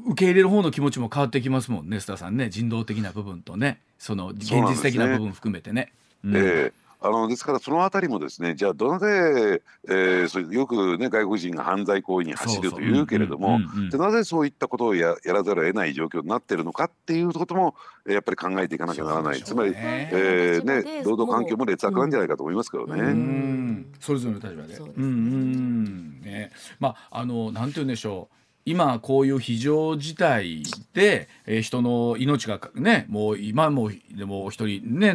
[0.07, 2.49] 受け入れる方の気持ちも変わってきますもんね須田さんね。
[2.49, 3.81] 人道的な部分とね。
[3.99, 5.93] その現実的な部分含めてね。
[6.25, 13.59] うん、えーあのですからそのあたりもですねじゃあどなぜ、えー、そよくね外国人が犯罪行為に走るというけれども
[13.91, 17.75] でなぜそういったことをややらざるを得ない状況になっているのかっていうことも
[18.07, 23.01] やっぱり考えていかなきゃならない、ね、つまり、えー、ね労働環境も劣悪なんじゃないかと思いますけどね。
[23.01, 23.93] うん。
[24.01, 24.75] それぞれの立場で。
[24.75, 26.21] ううんうん。
[26.23, 26.51] ね。
[26.79, 35.15] まああのなんて言うんでしょう今こういう非常事態で、えー、人の命がねもう今もでも一人ね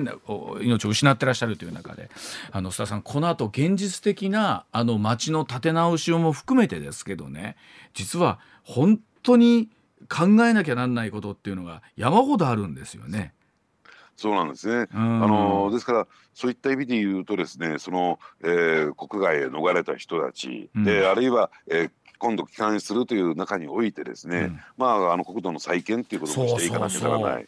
[0.61, 2.09] 命を失ってらっしゃるという中で
[2.51, 7.57] あの須田さんこの後現実的なあの町の立て直しをも含めてですけどね
[7.93, 9.69] 実は本当に
[10.09, 13.33] 考えなきゃなんないことっていうのが山ほどあるんですよね。
[14.15, 14.87] そうなんですね。
[14.93, 27.47] あのですからそういった意味で言うとですね、その、えー、国外へ逃れた人たちで、うん、あるいは、えー、今度帰還するという中においてですね、うん、まああの国土の再建ということもしていかなきゃならない。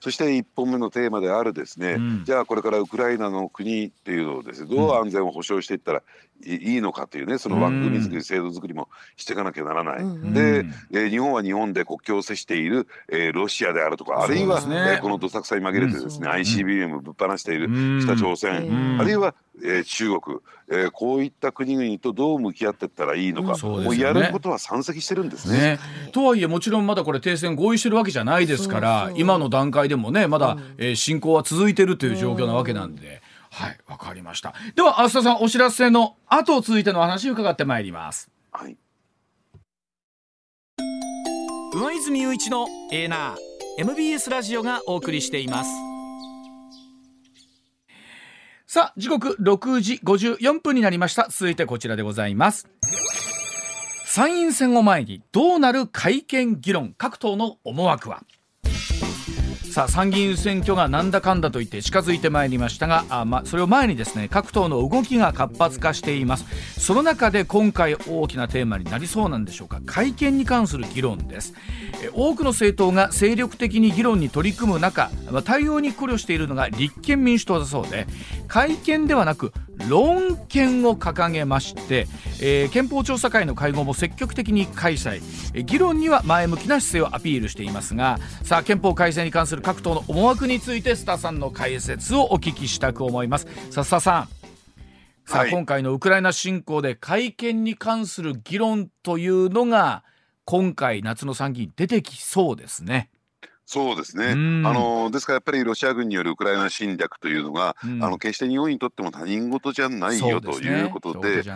[0.00, 6.02] そして1本目のテーマであるですね、うん、じゃあこれからウクライナの国っていうのをですねどう安全を保障していったら
[6.42, 9.98] いいのかというねその枠組み作り、制度作りもしていかなきゃならない。
[9.98, 17.68] うん、で、えー、日本は日本で国境を接している、えー、ロシアであるとかあるいは、ねえー、このどさくさに紛れてですね、うん、ICBM ぶっ放している
[18.00, 20.38] 北朝鮮、あるいは、えー、中国、
[20.70, 25.78] えー、こういった国々とどう向き合っていったらいいのか、うん、もうやることは山積してるんですね、ね、
[26.12, 33.22] とはいえもちろんまだこれ停戦合意してるわけじゃないですから今の段階でもねまだ、うん、えー、侵攻は続いてるという状況なわけなんで。
[33.52, 34.54] はいわかりました。
[34.76, 38.30] では浅田さんお知らせの後続いての話を伺ってまいります。
[38.52, 38.76] はい。
[41.72, 45.89] 上泉雄一のエーナー MBS ラジオがお送りしています
[48.72, 51.26] さあ時刻6時54分になりました。
[51.28, 52.68] 続いてこちらでございます。
[54.04, 58.22] 参院選を前にどうなる改憲議論各党の思惑は？
[59.70, 66.80] さあ参議院選挙がなんだかんだと言って近づいてまいりましたがあ、ま、それを前にですね各党の動きが活発化しています。
[66.80, 69.80] その中で今回大きなテーマになりそうなんでしょうか。
[69.86, 71.54] 改憲に関する議論です。
[72.12, 75.10] 多くの政党が精力的に議論に取り組む中
[75.44, 78.06] 対応に考慮しているのが立憲民主党だそうで
[78.48, 79.52] 改憲ではなく
[79.88, 82.06] 論憲を掲げまして、
[82.40, 85.20] えー、憲法調査会の会合も積極的に開催。
[85.64, 93.46] 議論には前向きな姿勢をアピールしていますがさあ憲法改正に関する各党の思惑について須田さんの解説をお聞きしたく思います。
[93.70, 94.28] さあ須田さん
[95.26, 100.02] さあ、はい、今回のウクライナ侵攻で改憲に関する議論というのが
[100.44, 103.10] 今回夏の参議院出てきそうですね。
[103.72, 111.52] そうですね、あのですからやっぱりロシア軍によるウクライナ侵略というのが、うん、あの決して日本にとっても他人事じゃないよ、ということでで、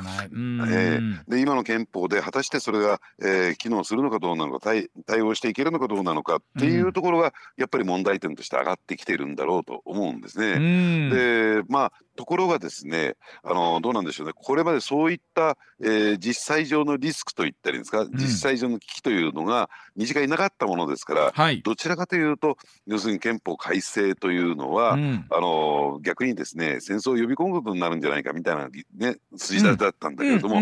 [0.71, 11.11] えで今の憲法で果たしてそれが、えー、機能するのかどうなのか対対応していけるのかどうなのかっていうところが、やっぱり問題点として上がってきているんだろうと思うんですね。
[11.11, 14.35] でまあところがですねあのどうなんでしょうね。
[14.37, 30.61] これまでそういった、えー、実際上のリスクといったりですか、実際上の危機というのが身近になかったものですから、はい、どちらかというと要するに憲法改正というのは、うん、あの逆にですね戦争を呼び込むことになるんじゃないかみたいな、ね、筋立てだったんだけれども、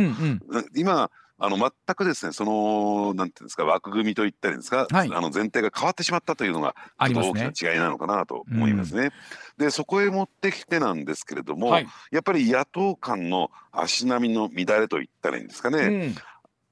[0.75, 1.11] 今
[1.45, 9.11] あの全くですねそのなんていうんですか枠組みといったりですか、はい、あの前提が変わってしまったというのがちょっと大きな違いなのかなと思いますね。
[9.59, 16.15] うん、でそこへ持ってきてなんですけれども、はい、やっぱり野党間の足並みの乱れといったらいいんですかね。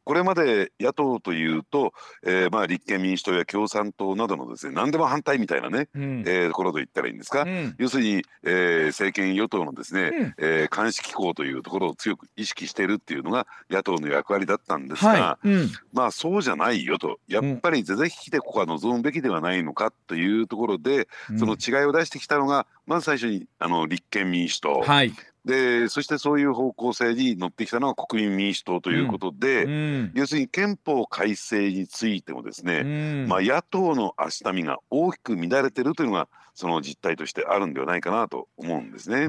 [0.04, 1.92] うんこれまで野党というと、
[2.24, 15.48] えー、まあ立憲民主党や共産党などのですね何でも反対みたいなね、うん、えー、ところと言ったらいいんですか、うん、要するに、えー、政権与党のですね、うん、えー、監視機構というところを強く意識しているっていうのが野党の役割だったんですが、はい。
[15.48, 17.20] うん、まあそうじゃないよと。
[17.28, 21.08] やっぱり是々非でここは望むべきではないのかというところで、
[21.38, 24.80] その違いを出してきたのがまず最初にあの立憲民主党。
[24.80, 25.12] はい
[25.44, 29.70] でそしてそういう方向性に乗ってきたのは国民民主党ということで、うん。
[29.70, 32.86] うん、要するに憲法改正についてもですね、う
[33.26, 39.28] ん、まあ、野党の足並みが大きく乱れてるというのがその実態としてあるんではないかなと思うんですね。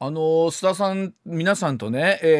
[0.00, 0.20] あの
[0.52, 2.30] 須田さん皆さんとね、えー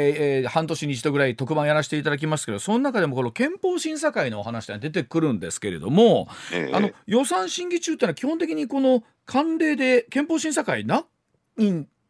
[0.43, 11.05] えー、半年に一度ぐらい特番やらせていただきますけどその中でもこの憲法審査会のお話が出てくるんですけれども、えー、あの予算審議中ってのは基本的にこの慣例で憲法審査会な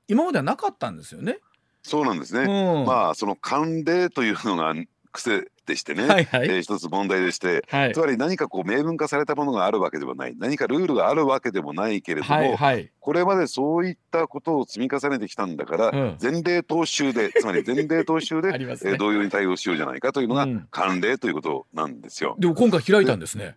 [0.08, 1.38] 今まではなかったんですよね。
[1.82, 2.42] そうなんですね。
[2.42, 4.74] うん、まあその慣例というのが
[5.12, 10.34] 癖でしてね、はいはい、えー、一つ問題でして、はい、つまり何かこう明文化されたものがあるわけではない。
[10.38, 18.58] 何かルールがあるわけでもないけれども、はいはい、これまでそういったことを積み重ねてきたんだから、うん、前例踏襲で つまり前例踏襲で、ね。
[18.60, 22.36] えー、同様に対応しようじゃないかというのが慣例ということなんですよ。
[22.38, 23.56] でも今回開いたんですね。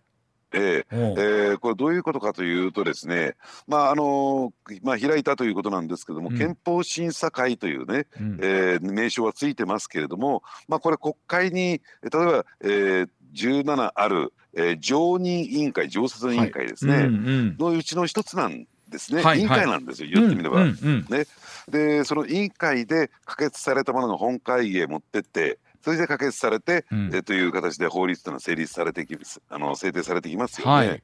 [0.52, 3.34] えーえー、これどういうことかというとですね、
[3.66, 17.04] まああのまあ、開いたということなんですけども、うん、憲法審査会というね、うん、えー、名称はついてますけれども、まあ、これ国会に例えば、えー、17ある、えー、常任委員会常設委員会ですね、はい。
[17.04, 20.62] うんうん、のうちの一つなんですね、はい、委員会なんですよ、言ってみれば。
[20.62, 21.26] うんうんうん、ね、
[21.68, 29.16] でその委員会で可決されたものが本会議へ持ってってそれで可決されて、うん、えという形で法律というのは成立されてき
[29.48, 30.72] あの制定されてきますよね。
[30.72, 31.02] はい、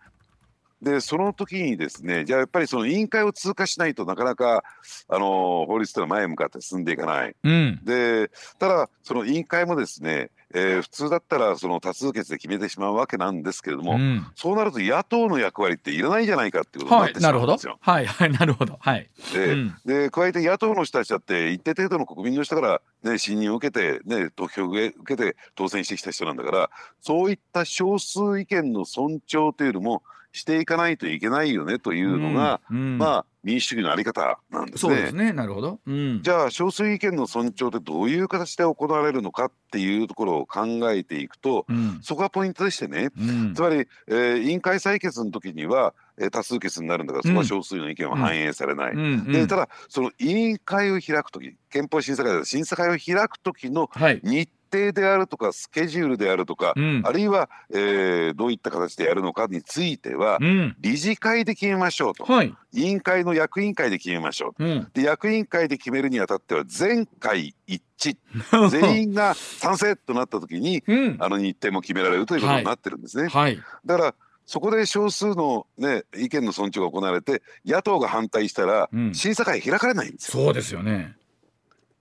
[0.80, 4.62] でその時にですねじゃあやっぱりその委員会を通過しないとなかなか
[5.08, 7.34] あの法律というのは前へ向かって進んでいかない。
[7.42, 17.78] うん、でただその委員会もですねえー、普通だったらその多数決で決めてしまうわけなんですけれども、うん、そうなると野党の役割っていらないじゃないかっていうことになってしまうんですよ。
[17.80, 18.76] はい、はい、なるほど。
[18.80, 19.08] はい。
[19.34, 22.80] でうん、で加えて野党の人たちだって一定程度の国民の人から、
[23.10, 30.02] ね、信任を受けて、ね、投票を受けて当選してきた人なんだからそういった少数意見の尊重というのも
[30.32, 34.78] していかないといけないよねというのが、うん、まあ民主主義のあり方なんですね。
[34.78, 35.32] そうですね。
[35.32, 45.94] なるほど、うん、じゃあ少数意見の尊重ってどういう形で行われるのかっていうところを考えていくと、うん、そこがポイントでしてね、うん、つまり、えー、委員会採決の時には
[46.32, 48.96] 多数決になるんだからそこは少数の意見は反映されない、
[49.32, 53.88] でただその委員会を開く時憲法審査会で審査会を開く時の
[54.24, 68.16] 日程であるとかスケジュールであるとか、うん、あるいは、えー、どういった形でやるのかについては、うん、理事会で決めましょうと、はい、委員会の役員会で決めましょう、うん、で役員会で決めるにあたっては全会一致。
[68.70, 70.84] 全員が賛成となった時に、
[71.18, 73.28] あの日程も決められるということになってるんですね。
[73.28, 74.14] はい、だから
[74.46, 80.44] そこで少数の、ね、意見の尊重が行われて野党が反対したら、審査会開かれないんですよ。
[80.44, 81.16] そうですよね。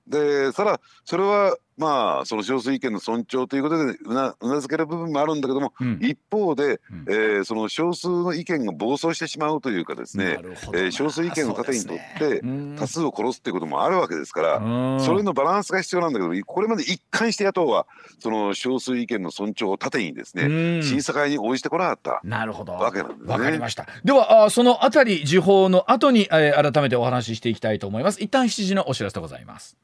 [0.08, 10.40] でただそれはまあその少数意見の尊重ということでうなうなずける部分もあるんだけども、うん、一方で、うん、えー、その少数の意見が暴走してしまうというかですね、
[10.74, 12.42] えー、少数意見の盾にとって
[12.78, 17.86] 多数を殺すっていうこともあるわけですからそれのバランスが必要なんだけどこれまで一貫して野党は
[18.20, 22.74] その少数意見の尊重を盾にですね審査会に応じてこなかったなるほど。
[22.74, 23.34] わけなんですね。
[23.34, 23.88] わかりました。
[24.04, 28.22] ではあそのあたり時報の後に、えー、改めてお話ししていきたいと思います。
[28.22, 29.78] 一旦7時のお知らせでございます。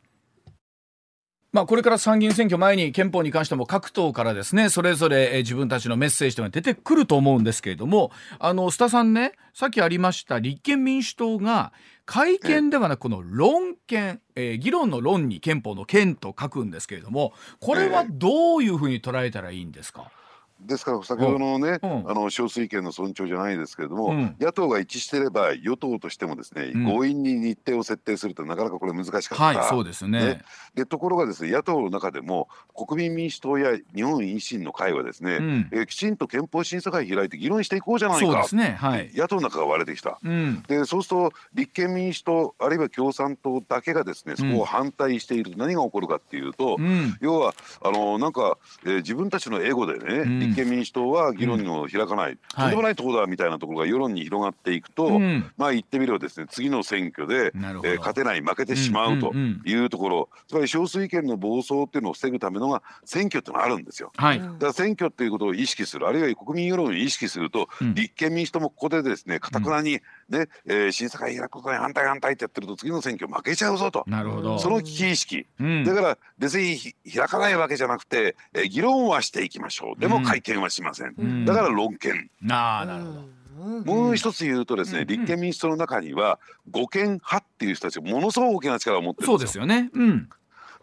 [1.53, 11.71] まあ、これから参議院選挙前に憲法に関しても各党からですねそれぞれ自分たちのメッセージというのが出てくると思うんですけれどもあの須田さんねさっきありました立憲民主党が
[12.05, 20.11] 会見ではなくこの論憲、えー、議論の論に憲法の憲と書くんですけれどもこれはどういうふうに捉えたらいいんですか、
[20.59, 29.43] ですから先ほどのね、あの少数意見の尊重じゃないですけれども、うん、野党が一致してれば与党としてもですね、うん、強引に日程を設定するとなかなかこれ難しかった。
[29.43, 30.19] はい、そうですね。
[30.19, 30.41] ね
[30.75, 38.25] でところがですね野党の中でも国民民主党や日本維新の会はですね、うん、えきちんと憲法審査会開いて議論していこうじゃないか。
[38.25, 38.77] そうですね。
[38.79, 39.11] はい。
[39.13, 40.19] 野党の中が割れてきた。
[40.23, 46.77] うん、でそうすると立憲民主党あるいは共産党だけがですねそこを反対していると何が起こるかっていうと、
[47.19, 55.19] 要はあのなんか、えー、自分たちのエゴでね、立憲民主党は議論を開かない、とんでもないところだみたいなところが世論に広がっていくと、
[55.57, 64.11] まあ言ってみればですね次の選挙で、えー、勝てない負けてしまうというところ、つまり少数意見の暴走っていうのを防ぐためのが選挙っていうのがあるんですよ。
[64.15, 66.07] はい、だから選挙っていうことを意識する。
[66.07, 74.03] あるいは国民世論を意識すると、立憲民主党もここでですねかたくなにね、えー、審査会開くことに反対反対ってやってると次の選挙負けちゃうぞと。
[74.07, 74.59] なるほど。
[74.59, 76.77] その危機意識、うん、だから別に
[77.11, 79.99] 開かないわけじゃなくて、えー、議論はしていきましょう。
[79.99, 82.29] でも会見はしません、うん、だから論憲。
[82.49, 83.43] あなるほど。
[83.85, 89.37] もう一つ言うとですね、立憲民主党の中には護憲派っていう人たちものすごく大きな力を持ってるんですよ。
[89.37, 89.89] そうですよね。
[89.93, 90.29] うん。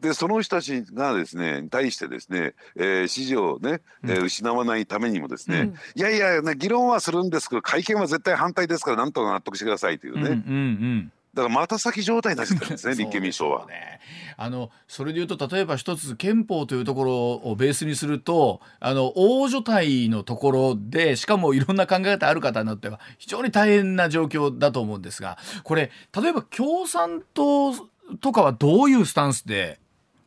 [0.00, 10.22] でその人たちがですね対してですね、えー、支持をね、えー、失わないためにもですね、うん、いやいや、ね、議論はするんですけど会見は絶対反対ですからなんとか納得してくださいというね。
[10.22, 13.66] うんうんうんだからまた先状態になっちゃったんですね 立憲民主党は。
[13.66, 14.00] ね、
[14.36, 27.74] あのそれでいうと例えば一つ憲法というところをベースにするとあの大所帯のところでしかもいろんな考え方ある方によっては非常に大変な状況だと思うんですがこれ例えば共産党
[28.20, 29.78] とかはどういうスタンスで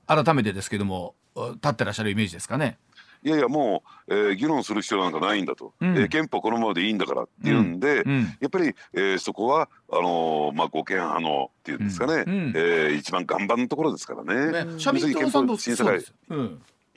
[0.08, 2.78] 改めてですけども立ってらっしゃるイメージですかね？
[3.26, 8.12] いやいやもう、えー、議論する必要なんかないんだと、うん、えー、憲法このままでいいんだからっていうんで、うん。
[8.12, 14.66] うん、やっぱり、えー、そこはあのー、まあ、護憲派のっていうんですかね、うん、えー、一番岩盤のところですからね。
[14.66, 14.78] ね。
[14.78, 16.04] 社民党さんと審査会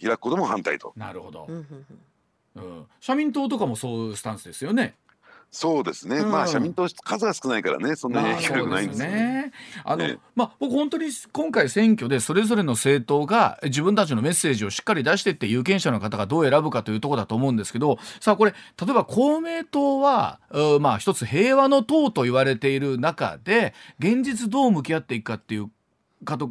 [0.02, 0.92] 開くことも反対と。
[0.96, 4.96] なるほど、うん、社民党とかもそういうスタンスですよね。
[5.56, 6.94] そうですね、うん、まあ社民党数
[7.24, 9.08] が少ないからねそんなに影響力ないんですね。
[9.08, 9.52] ね
[9.84, 20.40] あの、ね、まあ僕本当に今回選挙でそれぞれの政党が自分たちのメッセージをしっかり出していって有権者の方がどう選ぶかというところだと思うんですけどさあこれ例えば公明党は
[20.78, 25.70] まあ一つ平和の党と言われている中で現実どう向き合っていくかっていう
[26.26, 26.50] かと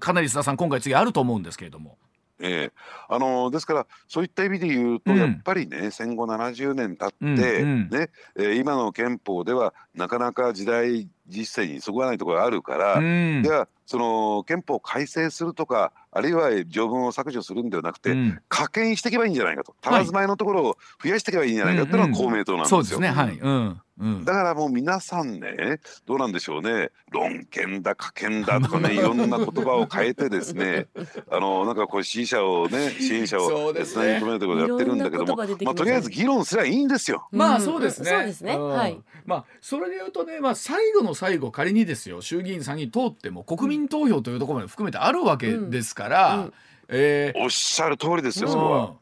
[0.00, 1.96] かなり須田さん今回次あると思うんですけれども。
[2.42, 2.72] えー、
[3.08, 22.76] あのですからそういった意味で言うと、うん、やっぱりね戦後70年経って、うんうん、ねえー、今の憲法ではなかなか時代実践にそぐわないところがあるから、うん、ではその憲法改正するとかあるいは条文を削除するんではなくて、うん、加減していけばいいんじゃないかと、たらずまいのところを増やしていけばいいんじゃないかっていうのが公明党なんですよ。
[22.76, 23.08] そうですね。
[23.08, 23.80] はい、うん。
[24.02, 26.90] うん、だからもう皆さんねどうなんでしょうね。
[27.10, 30.86] 論憲だ可憲だとかねいろんな言葉を変えてですね
[31.30, 37.28] あのなんかこう支持者をね 支援者をですね求めるところでやってるんだけども、まあ、とりあえず議論すりゃいいんですよ。
[37.30, 38.10] まあそうですね。
[38.10, 38.56] そうですね。
[38.56, 38.98] はい。
[39.26, 46.52] まあそれで言うとね、まあ最後の最後仮にですよ衆議院参議院通っても国民投票というところまで含めてあるわけですから、うんうん、
[46.88, 48.94] えー、おっしゃる通りですよ、そこは。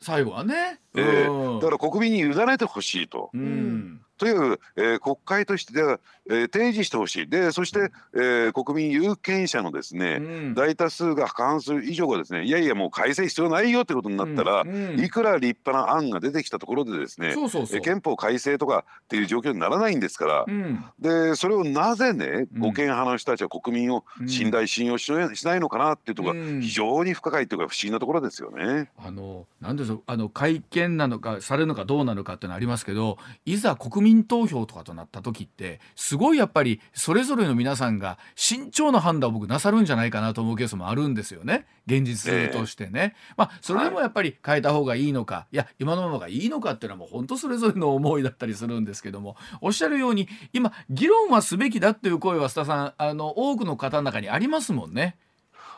[0.00, 3.30] 最後はね、えー、だから国民に委ねてほしいと。
[3.34, 4.00] うん。
[4.18, 7.28] という、えー、国会としては、えー、提示してほしい。
[7.28, 17.34] でそして、えー、国民有権者のですね、うん、大多数が過半数以上がですねいやいやもう改正必要ないよってことになったら、うんうん、いくら立派な案が出てきたところでですね
[17.82, 28.90] 憲法改正とかっていう状況にならないんですから、うん、でそれをなぜね護憲派の人たちは国民を信頼信用しないのかなっていうところが非常に不可解というか不思議なところですよね。
[28.98, 43.14] あのなんでしょうあの会見なのかされるのかどうなのかっていうのありますけどいざ国民投票とかとなった時ってすごいやっぱりそれぞれの皆さんが慎重な判断を僕なさるんじゃないかなと思うケースもあるんですよね現実としてね。
[43.16, 55.16] えー、まあそれでもやっぱり変えた方がいいのか、はい、いや今のままがいいのかっていうのはもう本当それぞれの思いだったりするんですけどもおっしゃるように今議論はすべきだっていう声は須田さんあの多くの方の中にありますもんね。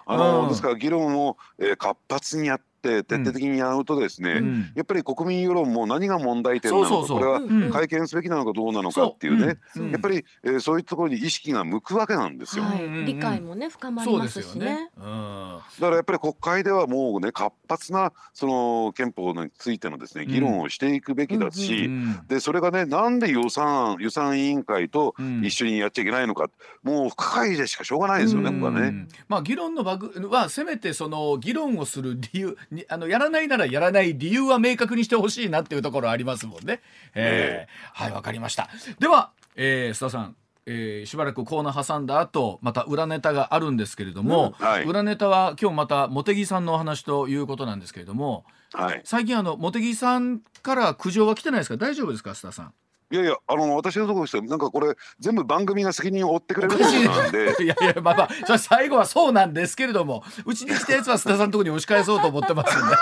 [0.07, 7.41] あの、うん、ですから議論を、えー、活発にやっって徹底的にやるとですね、うん、やっぱり国民世論も何が問題点なのかこれは
[7.73, 12.65] 会見すべきなのかどうなのかっていうね、うん、やっぱり、えー、そういうところに意識が向くわけなんですよ。
[12.65, 21.91] はい、理解もね深まりますしね、ね、だからやっぱり国会ではもうね活発なその憲法についてのですね議論をしていくべきだし、
[22.29, 26.49] でそれがねなんで予算予算委員会と一緒にやっちゃいけないのか、
[26.83, 29.07] もう不可解でしかしょうがないですよね、ここはね。
[29.29, 36.81] まあ議論のバグはせめてその議論をする理由にあのやらないならやらない理由は明確にしてほしいなっていうところありますもんね。
[37.15, 38.69] えー、はいわかりました。
[38.99, 40.37] では、えー、須田さん
[40.71, 48.45] えー、しばらくコーナー挟んだ後また裏ネタがあるんですけれども、うんはい、裏ネタは今日また茂木さんのお話ということなんですけれども、
[48.75, 51.79] はい、最近あの茂木さんから苦情は来てないですか？
[51.79, 52.75] 大丈夫ですか須田さん？
[53.11, 57.57] いやいやあの私のところしてなんかこれ全部番組が責任を負ってくれることなんで。
[57.65, 62.97] いやいやまあまあそれ最後はそうなんですけれどもうちに来たやつは須田さんのところに押し返そうと思ってますんで。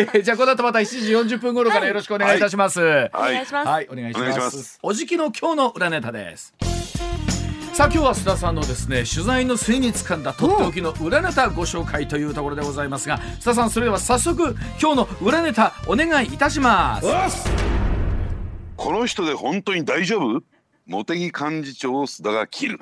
[0.14, 3.68] えー、じゃあこの後また7時40分頃からよろしくお願いいたします、はい、お願いします。
[3.68, 4.78] はいお願いします。
[4.82, 6.54] おじきの今日の裏ネタです。
[7.74, 17.63] さあ今日は須田さんのですね取材の末に掴んだとっておきの裏ネタご紹介というところでございますが須田さんそれでは早速今日の裏ネタお願いいたします
[18.76, 20.42] この人で本当に大丈夫？
[20.86, 22.80] 茂木幹事長を須田が切る。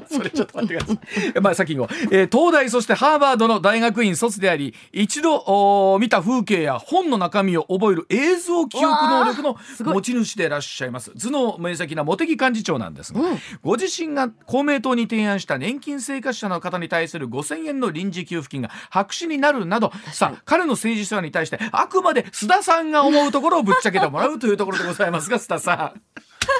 [0.10, 1.40] それちょっと待ってください。
[1.40, 11.10] まあ、先にえー、東大そしてハーバードの大学院卒であり一度見た風景や本の中身を覚える映像記憶能力の持ち主でいらっしゃいます。
[11.12, 26.00] 頭脳明晰な茂木幹事長なんですが、うん、ご自身が公明党に提案した年金生活者の方に対する5000円の臨時給付金が白紙になるなどさあ彼の政治手腕に対してあくまで須田さんが思うところをぶっちゃけてもらうというところでございますが須田さん。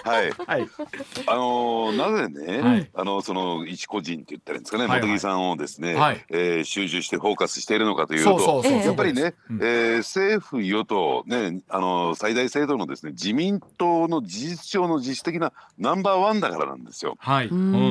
[0.04, 0.30] はい。
[0.30, 0.68] はい。
[1.26, 17.16] あのなぜね、はい、あのその一個人って言ったらいいんですかね、はいはい、茂木さんをですね、はい、えー、集中してフォーカスしているのかというと、やっぱりね、うん、えー、政府与党ね、あの最大制度のですね自民党の事実上の実質的なナンバーワンだからなんですよ。
[17.18, 17.50] はい。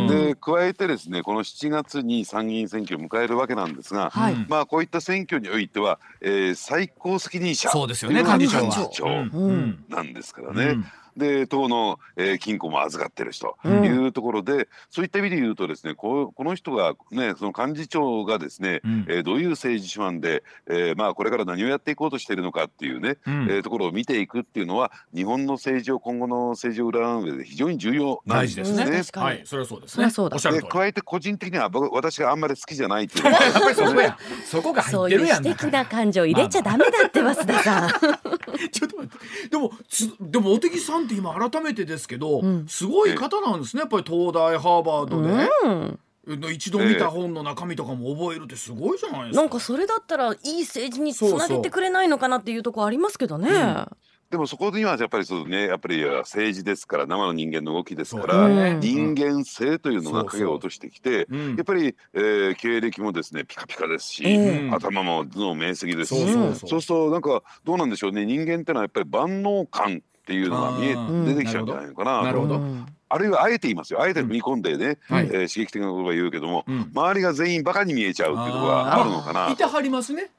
[0.09, 9.05] で加えてですね、この7月に参議院選挙を迎えるわけなんですが、はい、まあこういった選挙においては、えー、最高責任者そうですよね幹事長
[9.89, 10.65] なんですからね。
[10.65, 10.85] うん
[11.17, 28.85] で党の、えー、金庫も預かってる人というところで、うん、そういった意味で言うとですねここの人がねその幹事長がですね、うん、えー、どういう政治手腕で、えー、まあこれから何をやっていこうとしているのかっていうね、うん、えー、ところを見ていくっていうのは日本の政治を今後の政治を占う上で非常に重要なんですね。
[28.85, 30.09] ねはい、それはそうですね。
[30.09, 35.43] そうで加えて個人的には僕私があんまり好きじゃないっていうのは、やっぱりそこやそこが入ってるやん。
[35.43, 37.89] そういう素敵な感情入れちゃダメだって増田さん。
[38.71, 45.49] ちょっと待ってでもつでもおてぎさんって今改めてですけど、うん、すごい方なんですねやっぱり東大ハーバードで。
[45.63, 45.99] うん
[46.53, 49.41] 一度見た本の中身とかも覚えるってすごいじゃないですか。
[49.41, 53.49] なんかそれだったらいい政治につなげてくれないのかなっていうところありますけどね。
[53.49, 53.97] そうそう
[54.31, 64.25] でもそこにはやっぱりそうねやっぱり政治ですから生の人間の動きですから、ね、人間性というのが影を落としてきて、やっぱり、えー、経歴もですねピカピカですし、
[64.71, 70.95] 頭も頭脳明晰ですし、そうするとなんかどうなんでしょうね人間ってのはやっぱり万能感っていうのが見え
[71.33, 72.23] 出てきちゃうんじゃないのかな。
[72.23, 72.61] なるほど。
[73.09, 74.01] あるいはあえて言いますよ。
[74.01, 75.15] あえて踏み込んでね、うん。
[75.15, 79.49] はい、えー、刺激的な言葉言うけども、うん、周りが全員バカに見えちゃうっていうことがあるのかな。
[79.49, 80.29] いてはりますね。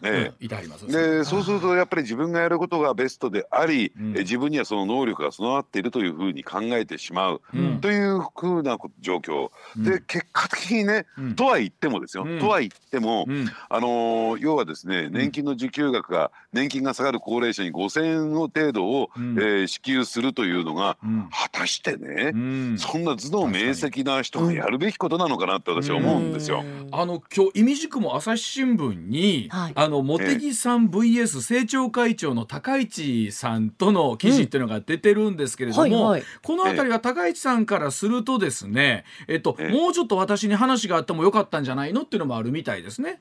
[0.00, 13.26] ね、いたりますでそうするとやっぱり自分がやることがベストであり、うん、え自分にはその能力が備わっているというふうに考えてしまう、うん、というふうな状況、うん、で結果的にね、とは言ってもですよ、とは言っても、
[13.68, 20.96] あのー、要はですね年金の受給額が年金が下がる高齢者に5,000円の程度を、うん、えー、支給するというのが、
[21.30, 22.32] 果たしてね、
[22.78, 26.62] そんな頭脳明晰な人がやるべきことなのかなって私は思うんですよ。
[26.92, 43.20] あの今日意味軸も朝日新聞にはい、あの茂木さん VS 政調会長の高市さんとの記事っていうのが出てるんですけれども、うんはいはい、この辺りは高市さんからするとですね、えっと、もうちょっと私に話があってもよかったんじゃないのっていうのもあるみたいですね。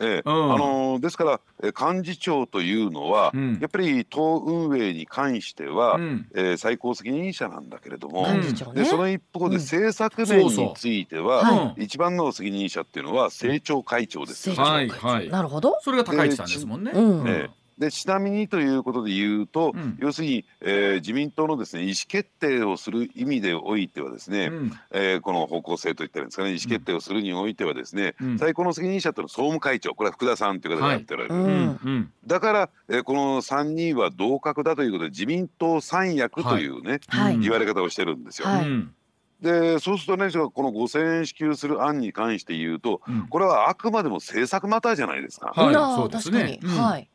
[0.00, 8.40] ええ、うん、あのですから幹事長というのは、うん、やっぱり党運営に関しては、うん、えー、最高責任者なんだけれども、ね、
[8.74, 11.74] でその一方で政策面については、そうそう。
[11.78, 15.78] 一番の責任者っていうのは政調会長ですよ、はいはい、なるほど。
[15.80, 16.92] それが高市さんですもんね。
[16.94, 38.48] ええでちなみにということで言うと、うん、要するに、えー、自民党のですね意思決定をする意味でおいてはですね、うん、えー、この方向性といったらいいんですかね意思決定をするにおいてはですね、うん、最高の責任者というのは総務会長これは福田さんという方がやっておられる、はい、だから、えー、この3人は同格だということで自民党三役というね、はい、言われ方をしてるんですよ。
[38.48, 38.66] はい。
[39.40, 45.52] でそうするとねこの5,000円支給する案に関して言うと、うん、これはあくまでも政策マターじゃないですか。
[45.54, 46.58] はい、そうですね。
[46.64, 47.08] はい。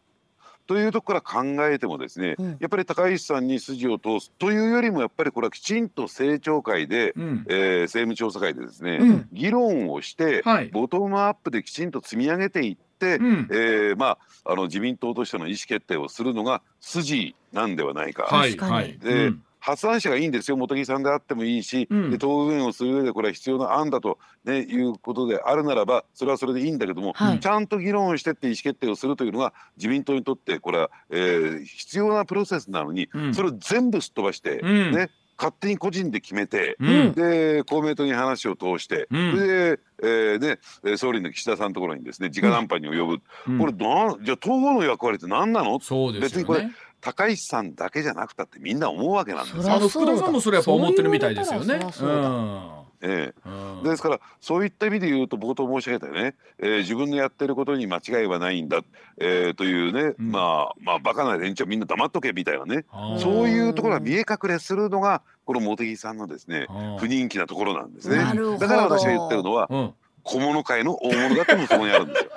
[0.66, 18.24] というところから考えてもですね、うん、やっぱり高市さんに筋を通すというよりもやっぱりこれはきちんと政調会で、うん、えー、政務調査会でですね、うん、議論をして、はい、ボトムアップできちんと積み上げていって、うん、えー、まあ、あの自民党としての意思決定をするのが筋なんではないか。
[18.24, 20.57] はい、はい、で、うん発案者がいいんですよ。
[20.57, 37.14] 茂木さんであってもいいし、うん、で党運営をする上でこれは必要な案だと、ね、いうことであるならばそれはそれでいいんだけども、はい、ちゃんと議論をしてって意思決定をするというのが自民党にとってこれは、えー、必要なプロセスなのに、うん、それを全部すっ飛ばして、ね勝手に個人で決めて、うん。
[37.14, 39.36] で公明党に話を通して、うん。
[39.36, 43.57] で、えーねえー総理の岸田さんのところにですね直談判に及ぶ、うん。
[43.57, 45.80] これなんじゃあ統合の役割って何なの？
[45.80, 46.70] そうです別にこれ
[47.03, 49.73] 高市さんだけじゃなくたってみんな思うわけなんですよ。
[49.73, 51.65] あの福田さんもそれやっぱ思ってるみたいですよね。
[51.65, 53.49] そう言われたらそりゃえう
[53.81, 53.83] ん。
[53.83, 58.79] ですからそういった意味で言うと冒頭申し上げたよね、えー自分のやってることに間違いはないんだ、
[59.17, 60.31] えーというね、うん。
[60.31, 62.85] まあまあバカな連中はみんな黙っとけみたいなね。
[63.19, 66.67] そういうところが見え隠れするのがこの茂木さんのですね
[66.99, 68.15] 不人気なところなんですね。
[68.17, 69.93] だから私が言ってるのはうん。
[70.23, 72.31] 小物界の大物だってもそこにあるんですよ。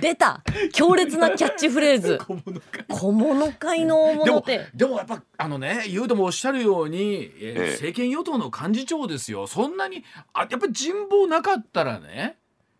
[0.00, 0.42] 出た
[0.72, 2.18] 強烈なキャッチフレーズ。
[2.26, 4.66] 小物か小物界の大でも物って。
[4.74, 7.70] でもやっぱあのね言うともおっしゃるように、えーええ。
[7.72, 9.46] 政権与党の幹事長ですよ。
[9.46, 12.36] そんなにあやっぱり人望なかったらね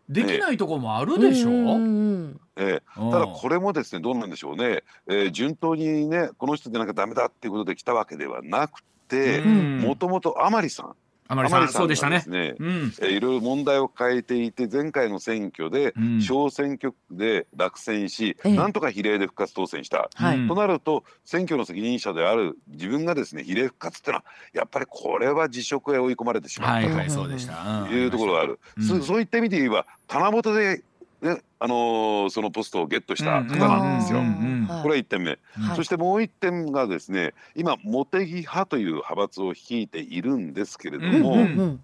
[0.07, 2.41] できないとこもあるでしょ、うんうんうん。
[2.57, 3.01] ええ。
[3.01, 3.11] うん。
[3.11, 9.79] ただこれもですねどうなんでしょうね、えー順当にねこの人でなんかダメだっていうことで来たわけではなくてうん。
[9.81, 10.95] もともと甘利さん
[11.31, 12.23] あまりさんそうでしたね。
[12.27, 12.93] うん。
[13.01, 16.21] えーいろいろ問題を変えていて前回の選挙でうん。
[16.21, 18.55] 小選挙区で落選し、ええ。
[18.55, 20.09] なんとか比例で復活当選した。
[20.15, 20.37] はい。
[20.37, 20.47] うん。
[20.47, 24.23] となると選挙の責任者である自分がですね比例復活ってのは
[24.53, 28.83] やっぱりこれは辞職へ追い込まれてしまったはいはいそうでした、というところがある、うん。
[28.83, 30.81] そそういった意味で言えば棚本で、
[31.21, 34.19] ねあのーそのポストをゲットした方なんですよ。
[34.81, 35.75] これは1点目、はい。
[35.75, 41.35] そしてもう1点がですね今茂木派という派閥を率いているんですけれども、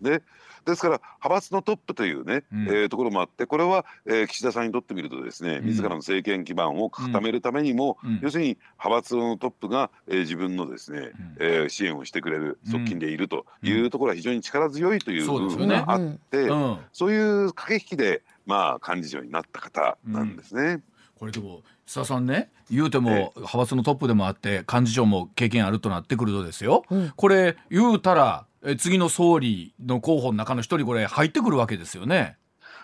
[0.02, 0.22] ね、
[0.66, 2.68] ですから派閥のトップというね、うん。
[2.68, 5.66] えーところもあってこれは、えー岸田さんにとってみるとですねうん。
[5.66, 8.20] 自らの政権基盤を固めるためにも、うん。
[8.22, 11.12] 要するに派閥のトップが、えー自分のですね、うん。
[11.40, 12.72] えー支援をしてくれるうん。
[12.72, 16.00] 側近でいるというところは非常に力強いという部分があっ
[16.32, 16.78] て、うん。
[16.94, 20.82] そういう駆け引きで、まあ、幹事長になった方なんですね。
[21.18, 27.14] これでも須田さんね言うてえも派閥のトップでもあって幹事長も経験あるとなってくるとですよ、うん。
[27.16, 32.38] これ言うたらえ次の総理の候補の中の一人これ入ってくるわけですよね。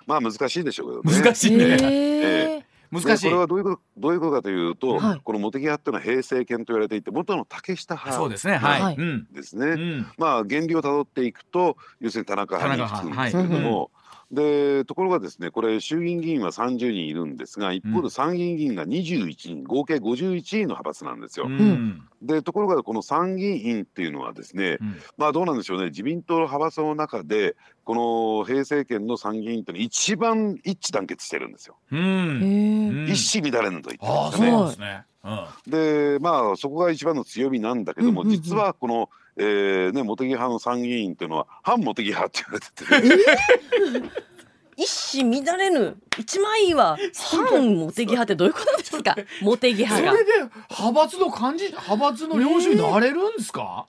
[0.07, 1.23] まあ難しいでしょうけどね。
[1.23, 2.63] 難しいね、へー。
[2.91, 3.25] 難しい。
[3.25, 5.21] でこれはどういうことどういうことかというと、はい。
[5.23, 8.57] この茂木派っていうのは平成権と言われていて元の竹下派そうですね。
[8.57, 8.97] はい、
[9.33, 9.65] ですね。
[9.67, 10.07] うん。
[10.17, 13.91] まあ原理をたどっていくと要するに田中派に田中行くんですけれども、
[14.31, 21.47] でところがですねこれ衆議院議員は30人いるんですが一方で参議院議員が21人合計51人の派閥なんですよ。
[21.47, 22.01] うん。
[22.21, 24.95] でところがこの参議院っていうのはですねうん。
[25.17, 25.87] まあどうなんでしょうね。
[25.87, 31.75] 自民党の派閥の中でこの平成権の参議院っていうのは一番一致団結してるんですよ。
[31.91, 33.07] うん。
[33.09, 34.65] 一糸乱れぬと言ってますかね。
[34.67, 35.71] ですね、うん。
[35.71, 38.41] でまあそこが一番の強みなんだけども、うんうんうん。
[38.41, 44.11] 実はこの、えーね、茂木派の参議院っていうのは反茂木派って言われてて、
[44.77, 45.97] 一糸乱れぬ。
[46.17, 46.97] 一枚岩。
[47.13, 50.31] 反茂木派ってどういうことですか茂木派がそれで
[50.69, 53.87] 派閥の幹事派閥の領主になれるんですか、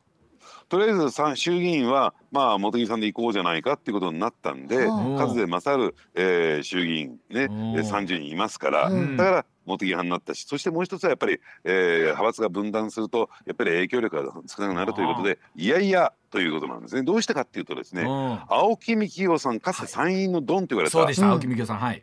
[0.73, 9.19] とりあえずさ衆議院はまあ茂木さんで行こうじゃないかっていうことになったんで、はあ数で勝る、えー衆議院ね、えうんー30人いますから、うん。
[9.19, 15.69] だから茂木派になったしそしてもう一つはやっぱり、えー派閥が分断するとやっぱり影響力が少なくなるということでい。
[15.69, 17.03] やいやということなんですね。
[17.03, 18.41] どうしてかっていうとですね、うん。
[18.49, 22.03] 青木幹雄さんかつて参院のドンと言われた、そうでした、うん青木美京さんはい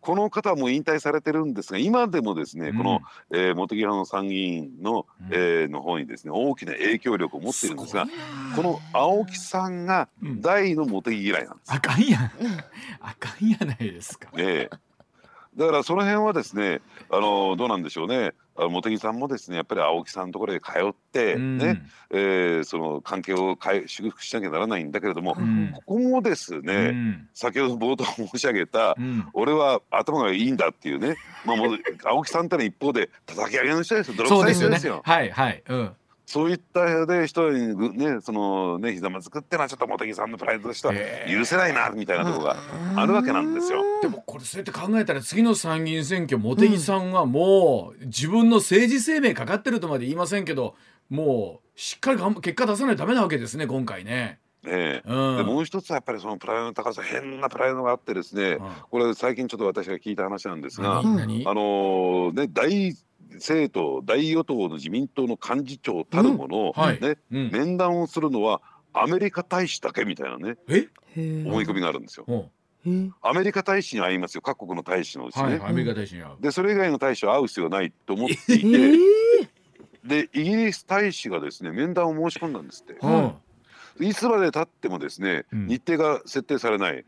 [0.00, 2.78] この方はもう引退されてるんですが今でもですね、うん。
[2.78, 5.28] この、えー、茂木派の参議院の、うん。
[5.32, 8.06] えーの方にですね大きな影響力を持っているんですが
[8.56, 10.40] この青木さんがうん。
[10.40, 11.72] 大の茂木嫌いなんです。
[11.72, 12.30] あかんやん。
[13.00, 14.28] あかんやないですか。
[14.36, 14.87] ええ
[15.58, 16.80] だからその辺はですね
[17.10, 18.32] あのどうなんでしょうね。
[18.56, 21.58] 茂木さんもですねやっぱり青木さんのところへ通って、うん。
[21.58, 25.72] ねえーその関係を変え祝福しなきゃならないんだけれども、うん。
[25.74, 27.28] ここもですね、うん。
[27.34, 35.02] 先ほど冒頭申し上げた、うん俺は頭がいいんだっていうね、まあ、もう青木さんってのは一方で叩き上げの人ですよ泥臭いですよ。
[35.04, 35.92] はいはいうん
[36.30, 40.92] そういったで人にぐねそのねひざまずくってのはちょっと茂木さんのプライドとしては
[41.26, 42.56] 許せないなみたいなところが
[42.96, 43.82] あるわけなんですよ。
[44.02, 50.74] でもこれそうやって考えたら次の参議院選挙茂木さんはもう自分の政治生命かかってるとまで言いませんけど
[51.08, 54.38] もうしっかり結果出さないとダメなわけですね今回ね。
[54.66, 55.08] ええ。
[55.08, 55.36] うん。
[55.38, 58.70] でもう一つはやっぱりそのプライドの高さ変なプライドがあってですね、うん。
[58.90, 61.16] これ最近ちょっと私が聞いた話なんですが、何？
[61.16, 61.48] 何？
[61.48, 62.94] あのね大
[63.38, 68.60] 政党大与党の自民党の幹事長たるもの、はいねうん面談をするのは
[68.92, 72.26] アメリカ大使だけみたいなねえ思い込みがあるんですよ。
[72.28, 75.42] うんアメリカ大使に会いますよ各国の大使のうちね。
[75.42, 76.36] はいアメリカ大使に会う。
[76.40, 78.98] でそれ以外の大使は会う必要がないと思っていて、
[80.04, 82.94] でイギリス大使がですね面談を申し込んだんですって。
[83.00, 83.32] うん
[84.00, 87.04] いつまで経ってもですね、うん日程が設定されない。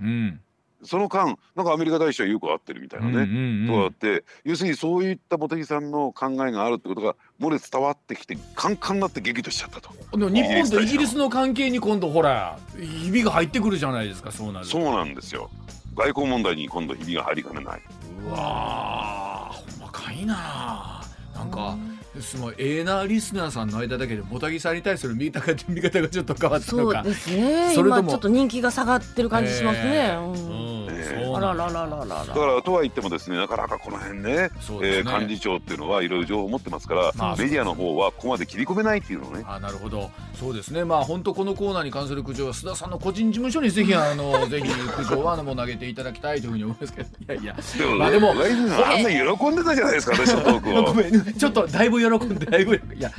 [0.81, 9.91] うんその間なんかアメリカ大使はよく会ってるみたいなね、うんうんうん、そうやって要するにそういった茂木さんの考えがあるってことが漏れ伝わってきてカンカンになって激怒しちゃったと。
[10.13, 15.51] 日本とイギリスの関係に今度ほらひびが入ってくるじゃないですかそうなるそうなんですよ。
[15.95, 17.83] 外交問題に今度ひびが入りかねない。
[18.27, 21.03] うわ細かいな
[21.35, 21.77] なんか、
[22.19, 22.55] すごい。
[22.59, 27.03] ええなリスナーさんの間だけで茂木さんに対する見方が見方がちょっと変わったのか。
[27.05, 27.73] そうですね。
[27.75, 34.51] それともちょっと人気が下がってる感じしますね、えー、うんあらららららだからとは言ってもですねなかなかこの辺ねね、
[34.83, 39.45] えー、幹事長っていうのはいろいろ情報を持ってますから、まあ、メディアの方はここまで切り込めないっていうのね。
[39.47, 40.11] あなるほど。
[40.35, 40.85] そうですね。
[40.85, 47.09] まあ本当このコーナーに関する苦情は須田さんの個人事務所にぜひあの ぜひ苦情はもう投げていただきたいというふうに思いますけど。
[47.09, 47.57] いやいや。
[47.77, 51.33] でも、まあ、でもあんな喜んでたじゃないですか私のトークを。
[51.39, 53.11] ちょっとだいぶ喜んでだいぶいや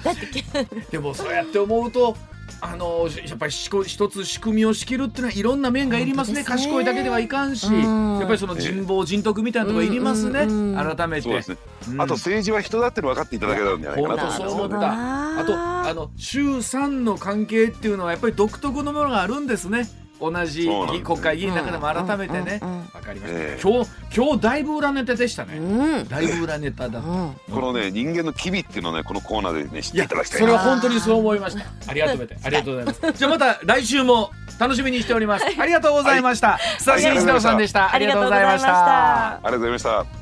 [0.89, 2.15] でもそうやって思うと
[2.59, 10.45] あのやっぱり一つ仕組みを仕切るっていうのはいろんな面がいりますね、ね、賢いだけではいかんし、やっぱりその人望人徳みたいなところいりますね、
[10.75, 11.41] 改めて、ね。
[11.89, 14.85] うん、あと政治は人だっての分かっていただけたんじゃないかなと思います。
[14.85, 19.87] あとあの衆参の関係っていうのはやっぱり独特のものがあるんですね
[20.22, 20.69] 同じ
[21.03, 22.61] 国会議員の中でも改めてね、
[22.93, 31.65] わかりました、えー、今日今日だいぶ裏ネタでしたね、うん、だいぶ裏ネタだ、うん、このね人間の機微っていうのをねこのコーナーでね知っていただきたいそれは本当にそう思いました。
[31.89, 33.17] ありがとうありがとうございます。
[33.17, 35.45] じゃあまた来週も楽しみにしております。
[35.45, 37.91] ありがとうございました、はい、久しぶりさんでした。
[37.93, 39.34] ありがとうございました。
[39.36, 40.20] ありがとうございました